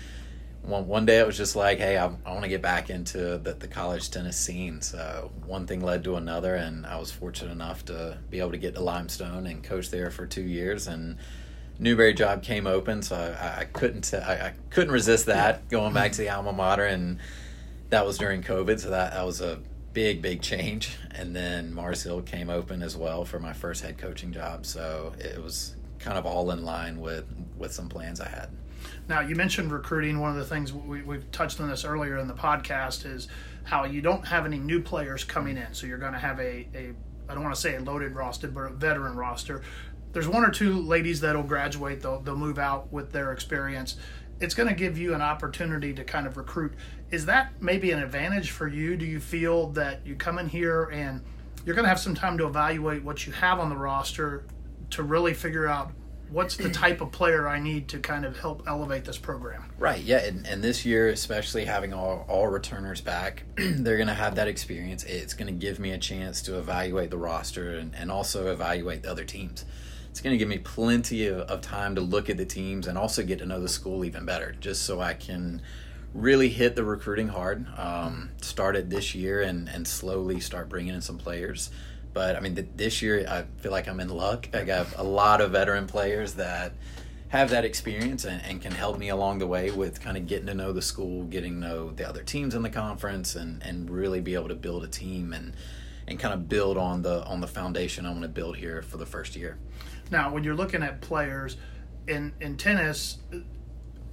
one, 0.62 0.88
one 0.88 1.06
day 1.06 1.21
it 1.21 1.26
was 1.26 1.37
just 1.37 1.54
like, 1.54 1.78
hey, 1.78 1.97
I, 1.97 2.06
I 2.06 2.33
want 2.33 2.42
to 2.42 2.49
get 2.49 2.62
back 2.62 2.90
into 2.90 3.38
the, 3.38 3.54
the 3.54 3.68
college 3.68 4.11
tennis 4.11 4.37
scene. 4.37 4.80
So 4.80 5.30
one 5.47 5.66
thing 5.68 5.83
led 5.83 6.02
to 6.04 6.16
another, 6.16 6.56
and 6.56 6.85
I 6.85 6.99
was 6.99 7.12
fortunate 7.12 7.52
enough 7.52 7.85
to 7.85 8.18
be 8.28 8.40
able 8.40 8.50
to 8.52 8.59
get 8.59 8.75
to 8.75 8.80
Limestone 8.80 9.47
and 9.47 9.62
coach 9.62 9.90
there 9.90 10.11
for 10.11 10.26
two 10.26 10.42
years. 10.42 10.88
And 10.88 11.18
Newberry 11.78 12.14
job 12.14 12.43
came 12.43 12.66
open, 12.66 13.02
so 13.02 13.16
I, 13.16 13.61
I 13.61 13.64
couldn't 13.64 14.12
I, 14.14 14.33
I, 14.33 14.54
couldn't 14.71 14.93
resist 14.93 15.26
that 15.26 15.69
going 15.69 15.93
back 15.93 16.12
mm-hmm. 16.12 16.16
to 16.16 16.23
the 16.23 16.28
alma 16.31 16.52
mater, 16.52 16.85
and 16.85 17.19
that 17.90 18.07
was 18.07 18.19
during 18.19 18.43
COVID, 18.43 18.81
so 18.81 18.90
that 18.90 19.12
that 19.12 19.26
was 19.26 19.40
a 19.40 19.61
big 19.93 20.23
big 20.23 20.40
change. 20.40 20.97
And 21.11 21.35
then 21.35 21.73
Mars 21.75 22.02
Hill 22.02 22.23
came 22.23 22.50
open 22.50 22.83
as 22.83 22.97
well 22.97 23.25
for 23.25 23.40
my 23.40 23.52
first 23.52 23.83
head 23.83 23.99
coaching 23.99 24.33
job, 24.33 24.66
so 24.66 25.14
it 25.19 25.43
was 25.43 25.75
kind 25.99 26.19
of 26.19 26.26
all 26.26 26.50
in 26.50 26.64
line 26.64 27.00
with 27.00 27.25
with 27.57 27.73
some 27.73 27.88
plans 27.88 28.21
I 28.21 28.28
had. 28.28 28.50
Now, 29.09 29.21
you 29.21 29.35
mentioned 29.35 29.73
recruiting. 29.73 30.21
One 30.21 30.31
of 30.31 30.37
the 30.37 30.45
things 30.45 30.73
we, 30.73 31.02
we've 31.02 31.31
touched 31.31 31.61
on 31.61 31.69
this 31.69 31.85
earlier 31.85 32.19
in 32.19 32.28
the 32.28 32.35
podcast 32.35 33.07
is 33.07 33.28
how 33.64 33.85
you 33.85 34.00
don't 34.00 34.26
have 34.26 34.47
any 34.47 34.59
new 34.59 34.81
players 34.81 35.25
coming 35.25 35.57
in. 35.57 35.73
So 35.73 35.87
you're 35.87 35.99
going 35.99 36.12
to 36.12 36.19
have 36.19 36.38
a, 36.38 36.69
a 36.75 36.93
I 37.28 37.35
don't 37.35 37.43
want 37.43 37.54
to 37.54 37.61
say 37.61 37.76
a 37.76 37.81
loaded 37.81 38.14
roster, 38.14 38.49
but 38.49 38.64
a 38.64 38.71
veteran 38.71 39.16
roster. 39.16 39.62
There's 40.14 40.28
one 40.28 40.44
or 40.44 40.50
two 40.50 40.80
ladies 40.80 41.21
that'll 41.21 41.42
graduate, 41.42 42.00
they'll, 42.00 42.21
they'll 42.21 42.37
move 42.37 42.59
out 42.59 42.90
with 42.92 43.11
their 43.12 43.33
experience. 43.33 43.97
It's 44.40 44.54
going 44.54 44.68
to 44.68 44.75
give 44.75 44.97
you 44.97 45.12
an 45.12 45.21
opportunity 45.21 45.92
to 45.92 46.04
kind 46.04 46.26
of 46.26 46.37
recruit. 46.37 46.75
Is 47.11 47.26
that 47.26 47.61
maybe 47.61 47.90
an 47.90 48.00
advantage 48.00 48.52
for 48.52 48.68
you? 48.68 48.97
Do 48.97 49.04
you 49.04 49.18
feel 49.18 49.68
that 49.71 50.06
you 50.06 50.14
come 50.14 50.38
in 50.38 50.49
here 50.49 50.85
and 50.85 51.21
you're 51.66 51.75
going 51.75 51.85
to 51.85 51.88
have 51.88 51.99
some 51.99 52.14
time 52.14 52.38
to 52.38 52.47
evaluate 52.47 53.02
what 53.02 53.26
you 53.26 53.33
have 53.33 53.59
on 53.59 53.68
the 53.68 53.76
roster 53.76 54.44
to 54.90 55.02
really 55.02 55.35
figure 55.35 55.66
out 55.66 55.90
what's 56.30 56.56
the 56.56 56.71
type 56.71 57.00
of 57.00 57.11
player 57.11 57.49
I 57.49 57.59
need 57.59 57.88
to 57.88 57.99
kind 57.99 58.25
of 58.25 58.38
help 58.38 58.64
elevate 58.68 59.04
this 59.04 59.18
program? 59.18 59.64
Right. 59.78 60.00
Yeah. 60.00 60.18
And, 60.18 60.47
and 60.47 60.62
this 60.62 60.85
year, 60.85 61.09
especially 61.09 61.64
having 61.64 61.92
all, 61.92 62.25
all 62.28 62.47
returners 62.47 63.00
back, 63.00 63.44
they're 63.56 63.97
going 63.97 64.09
to 64.09 64.14
have 64.14 64.37
that 64.37 64.47
experience. 64.47 65.02
It's 65.04 65.35
going 65.35 65.47
to 65.47 65.52
give 65.52 65.78
me 65.80 65.90
a 65.90 65.99
chance 65.99 66.40
to 66.42 66.59
evaluate 66.59 67.11
the 67.11 67.18
roster 67.18 67.76
and, 67.76 67.94
and 67.94 68.12
also 68.12 68.52
evaluate 68.52 69.02
the 69.02 69.11
other 69.11 69.25
teams. 69.25 69.64
It's 70.14 70.21
going 70.21 70.33
to 70.33 70.38
give 70.38 70.47
me 70.47 70.59
plenty 70.59 71.26
of, 71.26 71.38
of 71.38 71.61
time 71.61 71.97
to 71.97 72.00
look 72.00 72.30
at 72.30 72.37
the 72.37 72.44
teams 72.44 72.87
and 72.87 72.97
also 72.97 73.25
get 73.25 73.40
to 73.40 73.47
know 73.47 73.61
the 73.61 73.68
school 73.68 74.04
even 74.04 74.25
better, 74.25 74.54
just 74.61 74.83
so 74.83 75.00
I 75.00 75.12
can 75.12 75.61
really 76.14 76.49
hit 76.49 76.76
the 76.76 76.85
recruiting 76.85 77.26
hard. 77.26 77.66
Um, 77.76 78.30
start 78.40 78.76
it 78.76 78.88
this 78.88 79.16
year 79.16 79.42
and, 79.42 79.68
and 79.68 79.88
slowly 79.88 80.38
start 80.38 80.68
bringing 80.68 80.94
in 80.94 81.00
some 81.00 81.18
players. 81.18 81.71
But 82.12 82.37
I 82.37 82.40
mean, 82.40 82.54
th- 82.54 82.68
this 82.76 83.02
year 83.02 83.26
I 83.28 83.42
feel 83.61 83.73
like 83.73 83.88
I'm 83.88 83.99
in 83.99 84.09
luck. 84.09 84.49
I 84.54 84.62
got 84.62 84.87
a 84.97 85.02
lot 85.02 85.40
of 85.40 85.50
veteran 85.50 85.88
players 85.88 86.35
that 86.35 86.75
have 87.30 87.50
that 87.50 87.64
experience 87.64 88.25
and, 88.25 88.40
and, 88.44 88.62
can 88.62 88.71
help 88.71 88.97
me 89.00 89.09
along 89.09 89.40
the 89.40 89.49
way 89.49 89.73
with 89.73 90.00
kind 90.00 90.16
of 90.16 90.28
getting 90.28 90.47
to 90.47 90.54
know 90.54 90.73
the 90.73 90.80
school, 90.80 91.25
getting 91.25 91.54
to 91.54 91.66
know 91.66 91.90
the 91.90 92.09
other 92.09 92.23
teams 92.23 92.54
in 92.54 92.62
the 92.62 92.71
conference, 92.71 93.35
and, 93.35 93.61
and 93.64 93.90
really 93.90 94.21
be 94.21 94.35
able 94.35 94.47
to 94.47 94.54
build 94.54 94.85
a 94.85 94.87
team 94.87 95.33
and 95.33 95.54
and 96.06 96.18
kind 96.18 96.35
of 96.35 96.49
build 96.49 96.76
on 96.76 97.02
the 97.02 97.25
on 97.25 97.40
the 97.40 97.49
foundation 97.49 98.06
I 98.06 98.11
want 98.11 98.23
to 98.23 98.28
build 98.28 98.56
here 98.56 98.83
for 98.83 98.97
the 98.97 99.06
first 99.06 99.35
year. 99.35 99.59
Now, 100.11 100.32
when 100.32 100.44
you're 100.44 100.54
looking 100.54 100.82
at 100.82 101.00
players 101.00 101.56
in 102.06 102.32
in 102.40 102.56
tennis, 102.56 103.18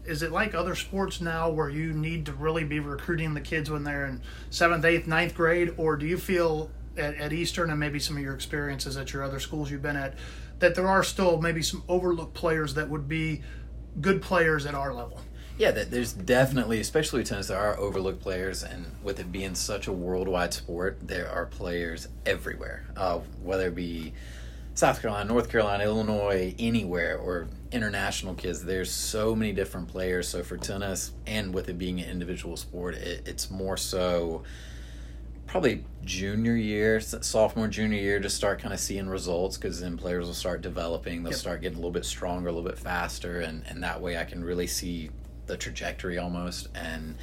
is 0.05 0.23
it 0.23 0.31
like 0.31 0.55
other 0.55 0.75
sports 0.75 1.21
now 1.21 1.49
where 1.49 1.69
you 1.69 1.93
need 1.93 2.25
to 2.25 2.33
really 2.33 2.63
be 2.63 2.79
recruiting 2.79 3.33
the 3.33 3.41
kids 3.41 3.69
when 3.69 3.83
they're 3.83 4.05
in 4.05 4.21
seventh, 4.49 4.85
eighth, 4.85 5.07
ninth 5.07 5.35
grade, 5.35 5.73
or 5.77 5.95
do 5.95 6.05
you 6.05 6.17
feel 6.17 6.71
at, 6.97 7.15
at 7.15 7.33
Eastern 7.33 7.69
and 7.69 7.79
maybe 7.79 7.99
some 7.99 8.17
of 8.17 8.23
your 8.23 8.33
experiences 8.33 8.97
at 8.97 9.13
your 9.13 9.23
other 9.23 9.39
schools 9.39 9.69
you've 9.69 9.81
been 9.81 9.95
at, 9.95 10.15
that 10.59 10.75
there 10.75 10.87
are 10.87 11.03
still 11.03 11.39
maybe 11.41 11.61
some 11.61 11.83
overlooked 11.87 12.33
players 12.33 12.73
that 12.73 12.89
would 12.89 13.07
be 13.07 13.41
good 13.99 14.21
players 14.21 14.65
at 14.65 14.73
our 14.73 14.93
level. 14.93 15.19
Yeah, 15.57 15.71
there's 15.71 16.13
definitely, 16.13 16.79
especially 16.79 17.23
tennis, 17.23 17.47
there 17.47 17.59
are 17.59 17.77
overlooked 17.77 18.21
players, 18.21 18.63
and 18.63 18.85
with 19.03 19.19
it 19.19 19.31
being 19.31 19.53
such 19.53 19.85
a 19.85 19.91
worldwide 19.91 20.53
sport, 20.53 20.97
there 21.03 21.29
are 21.29 21.45
players 21.45 22.07
everywhere. 22.25 22.85
Uh, 22.97 23.19
whether 23.43 23.67
it 23.67 23.75
be 23.75 24.13
South 24.73 25.01
Carolina, 25.01 25.25
North 25.25 25.49
Carolina, 25.49 25.83
Illinois, 25.83 26.55
anywhere, 26.57 27.17
or 27.17 27.47
international 27.71 28.33
kids, 28.33 28.63
there's 28.63 28.91
so 28.91 29.35
many 29.35 29.51
different 29.51 29.87
players. 29.87 30.27
So 30.27 30.43
for 30.43 30.57
tennis, 30.57 31.11
and 31.27 31.53
with 31.53 31.69
it 31.69 31.77
being 31.77 31.99
an 31.99 32.09
individual 32.09 32.55
sport, 32.55 32.95
it, 32.95 33.27
it's 33.27 33.51
more 33.51 33.77
so 33.77 34.43
probably 35.45 35.83
junior 36.05 36.55
year, 36.55 37.01
sophomore, 37.01 37.67
junior 37.67 37.99
year 37.99 38.21
to 38.21 38.29
start 38.29 38.59
kind 38.59 38.73
of 38.73 38.79
seeing 38.79 39.09
results 39.09 39.57
because 39.57 39.81
then 39.81 39.97
players 39.97 40.25
will 40.25 40.33
start 40.33 40.61
developing. 40.61 41.23
They'll 41.23 41.33
yep. 41.33 41.39
start 41.39 41.61
getting 41.61 41.77
a 41.77 41.81
little 41.81 41.91
bit 41.91 42.05
stronger, 42.05 42.47
a 42.47 42.53
little 42.53 42.69
bit 42.69 42.79
faster, 42.79 43.41
and, 43.41 43.65
and 43.67 43.83
that 43.83 44.01
way 44.01 44.17
I 44.17 44.23
can 44.23 44.43
really 44.43 44.67
see 44.67 45.09
the 45.47 45.57
trajectory 45.57 46.17
almost. 46.17 46.69
And 46.73 47.17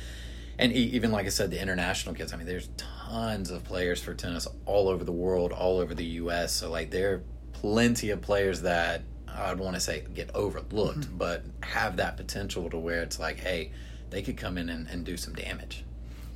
and 0.58 0.72
even 0.72 1.12
like 1.12 1.24
I 1.24 1.28
said, 1.28 1.50
the 1.50 1.62
international 1.62 2.14
kids. 2.14 2.32
I 2.32 2.36
mean, 2.36 2.46
there's 2.46 2.68
tons 2.76 3.50
of 3.50 3.62
players 3.62 4.02
for 4.02 4.12
tennis 4.12 4.48
all 4.66 4.88
over 4.88 5.04
the 5.04 5.12
world, 5.12 5.52
all 5.52 5.78
over 5.78 5.94
the 5.94 6.04
U.S. 6.04 6.52
So 6.52 6.68
like 6.68 6.90
there 6.90 7.14
are 7.14 7.22
plenty 7.60 8.10
of 8.10 8.20
players 8.20 8.62
that 8.62 9.02
I'd 9.26 9.58
want 9.58 9.74
to 9.74 9.80
say 9.80 10.04
get 10.14 10.30
overlooked, 10.34 11.00
mm-hmm. 11.00 11.16
but 11.16 11.44
have 11.62 11.96
that 11.96 12.16
potential 12.16 12.70
to 12.70 12.78
where 12.78 13.02
it's 13.02 13.18
like, 13.18 13.38
hey, 13.38 13.72
they 14.10 14.22
could 14.22 14.36
come 14.36 14.58
in 14.58 14.68
and, 14.68 14.86
and 14.88 15.04
do 15.04 15.16
some 15.16 15.34
damage. 15.34 15.84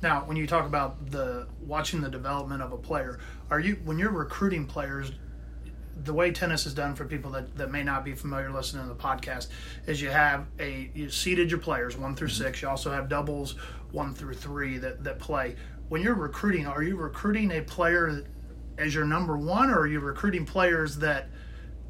Now, 0.01 0.21
when 0.25 0.35
you 0.35 0.45
talk 0.45 0.65
about 0.65 1.11
the 1.11 1.47
watching 1.65 2.01
the 2.01 2.09
development 2.09 2.61
of 2.61 2.73
a 2.73 2.77
player, 2.77 3.19
are 3.49 3.59
you 3.59 3.77
when 3.85 3.97
you're 3.97 4.11
recruiting 4.11 4.65
players, 4.65 5.13
the 6.03 6.13
way 6.13 6.31
tennis 6.31 6.65
is 6.65 6.73
done 6.73 6.93
for 6.93 7.05
people 7.05 7.31
that, 7.31 7.55
that 7.55 7.71
may 7.71 7.83
not 7.83 8.03
be 8.03 8.13
familiar 8.13 8.51
listening 8.51 8.83
to 8.83 8.89
the 8.89 8.99
podcast 8.99 9.47
is 9.87 10.01
you 10.01 10.09
have 10.09 10.45
a 10.59 10.91
you 10.93 11.09
seeded 11.09 11.49
your 11.49 11.59
players 11.59 11.97
one 11.97 12.15
through 12.15 12.27
mm-hmm. 12.27 12.43
six. 12.43 12.61
You 12.61 12.67
also 12.67 12.91
have 12.91 13.07
doubles 13.07 13.55
one 13.91 14.13
through 14.13 14.33
three 14.33 14.77
that, 14.79 15.03
that 15.05 15.19
play. 15.19 15.55
When 15.87 16.01
you're 16.01 16.15
recruiting, 16.15 16.67
are 16.67 16.83
you 16.83 16.97
recruiting 16.97 17.51
a 17.51 17.61
player 17.61 18.25
as 18.77 18.93
your 18.93 19.05
number 19.05 19.37
one, 19.37 19.69
or 19.69 19.81
are 19.81 19.87
you 19.87 19.99
recruiting 19.99 20.45
players 20.45 20.97
that 20.97 21.29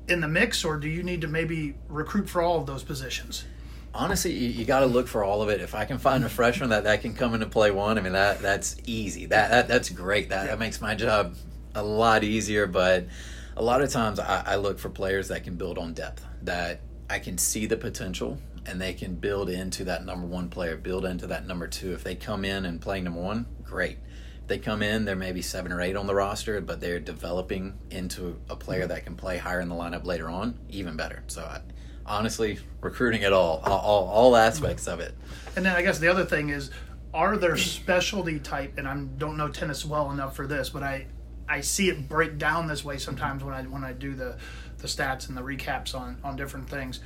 in 0.07 0.19
the 0.19 0.27
mix, 0.27 0.65
or 0.65 0.77
do 0.77 0.87
you 0.87 1.03
need 1.03 1.21
to 1.21 1.27
maybe 1.27 1.75
recruit 1.87 2.29
for 2.29 2.41
all 2.41 2.59
of 2.59 2.65
those 2.65 2.83
positions? 2.83 3.45
honestly, 3.93 4.33
you, 4.33 4.49
you 4.49 4.65
got 4.65 4.81
to 4.81 4.85
look 4.85 5.07
for 5.07 5.23
all 5.23 5.41
of 5.41 5.49
it. 5.49 5.61
If 5.61 5.75
I 5.75 5.85
can 5.85 5.97
find 5.97 6.23
a 6.23 6.29
freshman 6.29 6.69
that, 6.69 6.83
that 6.85 7.01
can 7.01 7.13
come 7.13 7.33
into 7.33 7.45
play 7.45 7.71
one, 7.71 7.97
I 7.97 8.01
mean 8.01 8.13
that 8.13 8.39
that's 8.39 8.75
easy. 8.85 9.25
That, 9.27 9.49
that 9.49 9.67
that's 9.67 9.89
great. 9.89 10.29
That, 10.29 10.47
that 10.47 10.59
makes 10.59 10.81
my 10.81 10.95
job 10.95 11.35
a 11.75 11.83
lot 11.83 12.23
easier. 12.23 12.67
But 12.67 13.07
a 13.55 13.63
lot 13.63 13.81
of 13.81 13.91
times, 13.91 14.19
I, 14.19 14.43
I 14.45 14.55
look 14.55 14.79
for 14.79 14.89
players 14.89 15.27
that 15.29 15.43
can 15.43 15.55
build 15.55 15.77
on 15.77 15.93
depth. 15.93 16.25
That 16.43 16.81
I 17.09 17.19
can 17.19 17.37
see 17.37 17.65
the 17.65 17.77
potential, 17.77 18.37
and 18.65 18.81
they 18.81 18.93
can 18.93 19.15
build 19.15 19.49
into 19.49 19.83
that 19.85 20.05
number 20.05 20.25
one 20.25 20.49
player, 20.49 20.75
build 20.75 21.05
into 21.05 21.27
that 21.27 21.45
number 21.45 21.67
two. 21.67 21.93
If 21.93 22.03
they 22.03 22.15
come 22.15 22.45
in 22.45 22.65
and 22.65 22.81
play 22.81 23.01
number 23.01 23.21
one, 23.21 23.45
great. 23.63 23.97
They 24.47 24.57
come 24.57 24.83
in, 24.83 25.05
there 25.05 25.15
may 25.15 25.31
be 25.31 25.41
seven 25.41 25.71
or 25.71 25.81
eight 25.81 25.95
on 25.95 26.05
the 26.05 26.15
roster, 26.15 26.59
but 26.59 26.81
they're 26.81 26.99
developing 26.99 27.77
into 27.89 28.39
a 28.49 28.55
player 28.55 28.85
that 28.87 29.05
can 29.05 29.15
play 29.15 29.37
higher 29.37 29.61
in 29.61 29.69
the 29.69 29.75
lineup 29.75 30.05
later 30.05 30.29
on, 30.29 30.59
even 30.69 30.97
better. 30.97 31.23
So 31.27 31.43
I, 31.43 31.61
honestly 32.05 32.59
recruiting 32.81 33.23
at 33.23 33.33
all, 33.33 33.61
all, 33.65 34.07
all 34.07 34.35
aspects 34.35 34.87
of 34.87 34.99
it. 34.99 35.13
And 35.55 35.65
then 35.65 35.75
I 35.75 35.81
guess 35.81 35.99
the 35.99 36.09
other 36.09 36.25
thing 36.25 36.49
is, 36.49 36.71
are 37.13 37.37
there 37.37 37.55
specialty 37.57 38.39
type? 38.39 38.77
And 38.77 38.87
I 38.87 38.95
don't 38.95 39.37
know 39.37 39.47
tennis 39.47 39.85
well 39.85 40.11
enough 40.11 40.35
for 40.35 40.47
this, 40.47 40.69
but 40.69 40.83
I 40.83 41.07
I 41.47 41.61
see 41.61 41.89
it 41.89 42.07
break 42.07 42.37
down 42.37 42.67
this 42.67 42.83
way 42.83 42.97
sometimes 42.97 43.43
when 43.43 43.53
I 43.53 43.63
when 43.63 43.83
I 43.83 43.93
do 43.93 44.15
the 44.15 44.37
the 44.77 44.87
stats 44.87 45.27
and 45.27 45.37
the 45.37 45.41
recaps 45.41 45.93
on 45.93 46.17
on 46.23 46.35
different 46.35 46.69
things. 46.69 46.99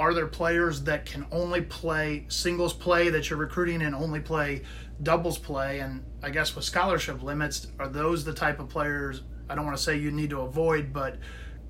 Are 0.00 0.14
there 0.14 0.26
players 0.26 0.82
that 0.84 1.04
can 1.04 1.26
only 1.30 1.60
play 1.60 2.24
singles 2.28 2.72
play 2.72 3.10
that 3.10 3.28
you're 3.28 3.38
recruiting 3.38 3.82
and 3.82 3.94
only 3.94 4.18
play 4.18 4.62
doubles 5.02 5.36
play? 5.36 5.80
And 5.80 6.02
I 6.22 6.30
guess 6.30 6.56
with 6.56 6.64
scholarship 6.64 7.22
limits, 7.22 7.66
are 7.78 7.86
those 7.86 8.24
the 8.24 8.32
type 8.32 8.60
of 8.60 8.70
players 8.70 9.20
I 9.50 9.54
don't 9.54 9.66
want 9.66 9.76
to 9.76 9.82
say 9.82 9.98
you 9.98 10.10
need 10.10 10.30
to 10.30 10.40
avoid, 10.40 10.94
but 10.94 11.18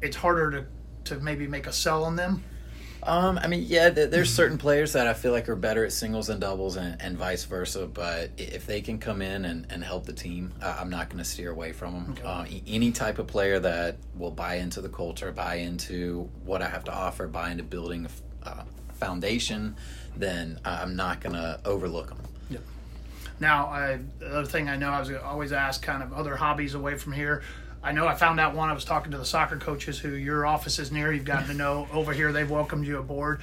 it's 0.00 0.14
harder 0.14 0.50
to 0.52 0.66
to 1.06 1.20
maybe 1.20 1.48
make 1.48 1.66
a 1.66 1.72
sell 1.72 2.04
on 2.04 2.14
them? 2.14 2.44
Um, 3.02 3.38
I 3.38 3.46
mean, 3.46 3.64
yeah, 3.66 3.88
there's 3.88 4.32
certain 4.32 4.58
players 4.58 4.92
that 4.92 5.06
I 5.06 5.14
feel 5.14 5.32
like 5.32 5.48
are 5.48 5.56
better 5.56 5.84
at 5.84 5.92
singles 5.92 6.28
and 6.28 6.40
doubles, 6.40 6.76
and, 6.76 7.00
and 7.00 7.16
vice 7.16 7.44
versa. 7.44 7.86
But 7.86 8.30
if 8.36 8.66
they 8.66 8.80
can 8.80 8.98
come 8.98 9.22
in 9.22 9.44
and, 9.44 9.66
and 9.70 9.82
help 9.82 10.04
the 10.06 10.12
team, 10.12 10.52
I'm 10.62 10.90
not 10.90 11.08
going 11.08 11.18
to 11.18 11.24
steer 11.24 11.50
away 11.50 11.72
from 11.72 11.94
them. 11.94 12.14
Okay. 12.18 12.22
Uh, 12.22 12.44
any 12.66 12.92
type 12.92 13.18
of 13.18 13.26
player 13.26 13.58
that 13.58 13.96
will 14.16 14.30
buy 14.30 14.56
into 14.56 14.80
the 14.80 14.88
culture, 14.88 15.32
buy 15.32 15.56
into 15.56 16.28
what 16.44 16.62
I 16.62 16.68
have 16.68 16.84
to 16.84 16.92
offer, 16.92 17.26
buy 17.26 17.50
into 17.50 17.64
building 17.64 18.06
a 18.44 18.48
uh, 18.48 18.64
foundation, 18.94 19.76
then 20.16 20.60
I'm 20.64 20.94
not 20.94 21.20
going 21.20 21.34
to 21.34 21.60
overlook 21.64 22.08
them. 22.08 22.18
Yeah. 22.50 22.58
Now, 23.40 23.66
I, 23.66 23.98
the 24.18 24.26
other 24.26 24.46
thing 24.46 24.68
I 24.68 24.76
know 24.76 24.90
I 24.90 25.00
was 25.00 25.10
always 25.10 25.52
ask 25.52 25.80
kind 25.82 26.02
of 26.02 26.12
other 26.12 26.36
hobbies 26.36 26.74
away 26.74 26.96
from 26.96 27.12
here. 27.12 27.42
I 27.82 27.92
know 27.92 28.06
I 28.06 28.14
found 28.14 28.40
out 28.40 28.54
one. 28.54 28.68
I 28.68 28.72
was 28.72 28.84
talking 28.84 29.12
to 29.12 29.18
the 29.18 29.24
soccer 29.24 29.56
coaches 29.56 29.98
who 29.98 30.10
your 30.10 30.44
office 30.46 30.78
is 30.78 30.92
near. 30.92 31.12
You've 31.12 31.24
gotten 31.24 31.48
to 31.48 31.54
know 31.54 31.88
over 31.92 32.12
here. 32.12 32.32
They've 32.32 32.50
welcomed 32.50 32.86
you 32.86 32.98
aboard. 32.98 33.40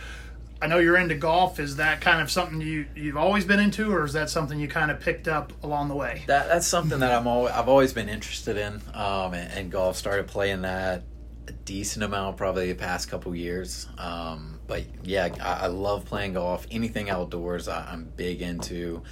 I 0.61 0.67
know 0.67 0.79
you're 0.79 0.97
into 0.97 1.15
golf. 1.15 1.59
Is 1.59 1.75
that 1.75 2.01
kind 2.01 2.21
of 2.21 2.31
something 2.31 2.59
you 2.61 2.87
you've 2.95 3.17
always 3.17 3.45
been 3.45 3.59
into, 3.59 3.91
or 3.93 4.05
is 4.05 4.13
that 4.13 4.29
something 4.29 4.59
you 4.59 4.67
kind 4.67 4.89
of 4.89 4.99
picked 4.99 5.27
up 5.27 5.53
along 5.63 5.89
the 5.89 5.95
way? 5.95 6.23
That 6.27 6.47
that's 6.47 6.65
something 6.65 6.99
that 6.99 7.11
I'm 7.11 7.27
always 7.27 7.53
I've 7.53 7.69
always 7.69 7.93
been 7.93 8.09
interested 8.09 8.57
in. 8.57 8.81
Um, 8.93 9.33
and, 9.33 9.51
and 9.53 9.71
golf 9.71 9.97
started 9.97 10.27
playing 10.27 10.63
that 10.63 11.03
a 11.47 11.51
decent 11.51 12.03
amount 12.03 12.37
probably 12.37 12.67
the 12.67 12.75
past 12.75 13.09
couple 13.09 13.35
years. 13.35 13.87
Um, 13.97 14.59
but 14.67 14.83
yeah, 15.03 15.29
I, 15.41 15.65
I 15.65 15.67
love 15.67 16.05
playing 16.05 16.33
golf. 16.33 16.65
Anything 16.71 17.09
outdoors, 17.09 17.67
I, 17.67 17.91
I'm 17.91 18.05
big 18.15 18.41
into. 18.41 19.03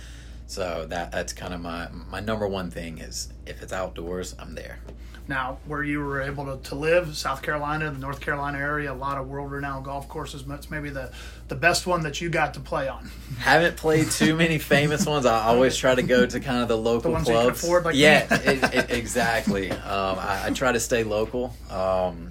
So 0.48 0.86
that 0.90 1.12
that's 1.12 1.34
kind 1.34 1.54
of 1.54 1.62
my 1.62 1.90
my 2.10 2.20
number 2.20 2.48
one 2.48 2.70
thing 2.72 3.00
is 3.00 3.30
if 3.46 3.62
it's 3.64 3.74
outdoors, 3.74 4.36
I'm 4.40 4.56
there. 4.56 4.80
Now, 5.28 5.58
where 5.66 5.84
you 5.84 6.02
were 6.02 6.22
able 6.22 6.46
to, 6.46 6.70
to 6.70 6.76
live, 6.76 7.18
South 7.18 7.42
Carolina, 7.42 7.90
the 7.90 7.98
North 7.98 8.22
Carolina 8.22 8.60
area, 8.60 8.92
a 8.92 8.94
lot 8.94 9.18
of 9.18 9.28
world 9.28 9.50
renowned 9.52 9.86
golf 9.86 10.08
courses. 10.08 10.44
That's 10.46 10.70
maybe 10.70 10.92
the, 10.92 11.12
the 11.48 11.56
best 11.56 11.88
one 11.88 12.04
that 12.04 12.22
you 12.22 12.30
got 12.30 12.54
to 12.54 12.60
play 12.60 12.88
on. 12.88 13.10
Haven't 13.40 13.76
played 13.76 14.12
too 14.12 14.36
many 14.36 14.60
famous 14.60 15.04
ones. 15.08 15.26
I 15.26 15.46
always 15.46 15.76
try 15.76 15.96
to 15.96 16.04
go 16.04 16.28
to 16.28 16.40
kind 16.40 16.62
of 16.62 16.68
the 16.68 16.78
local 16.78 17.10
The 17.10 17.10
ones 17.10 17.26
clubs. 17.26 17.44
you 17.44 17.50
can 17.50 17.66
afford, 17.66 17.86
like 17.86 17.96
yeah, 17.96 18.28
it, 18.32 18.64
it, 18.76 18.92
exactly. 18.92 19.72
Um, 19.72 20.20
I, 20.20 20.44
I 20.46 20.50
try 20.52 20.72
to 20.72 20.80
stay 20.80 21.04
local. 21.04 21.56
Um, 21.72 22.30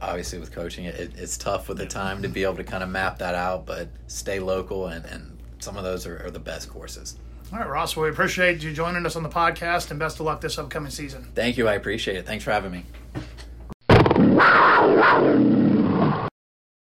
obviously, 0.00 0.40
with 0.40 0.50
coaching, 0.50 0.86
it, 0.86 1.12
it's 1.16 1.36
tough 1.36 1.68
with 1.68 1.78
the 1.78 1.86
time 1.86 2.22
to 2.22 2.28
be 2.28 2.42
able 2.42 2.56
to 2.56 2.64
kind 2.64 2.82
of 2.82 2.88
map 2.88 3.18
that 3.18 3.36
out, 3.36 3.66
but 3.66 3.88
stay 4.08 4.40
local, 4.40 4.88
and, 4.88 5.04
and 5.06 5.38
some 5.60 5.76
of 5.76 5.84
those 5.84 6.08
are, 6.08 6.26
are 6.26 6.30
the 6.32 6.40
best 6.40 6.68
courses. 6.68 7.18
All 7.52 7.58
right, 7.58 7.68
Ross, 7.68 7.94
we 7.96 8.08
appreciate 8.08 8.62
you 8.62 8.72
joining 8.72 9.04
us 9.04 9.14
on 9.14 9.22
the 9.22 9.28
podcast 9.28 9.90
and 9.90 9.98
best 10.00 10.18
of 10.18 10.24
luck 10.24 10.40
this 10.40 10.56
upcoming 10.56 10.90
season. 10.90 11.28
Thank 11.34 11.58
you. 11.58 11.68
I 11.68 11.74
appreciate 11.74 12.16
it. 12.16 12.24
Thanks 12.24 12.44
for 12.44 12.50
having 12.50 12.72
me. 12.72 12.86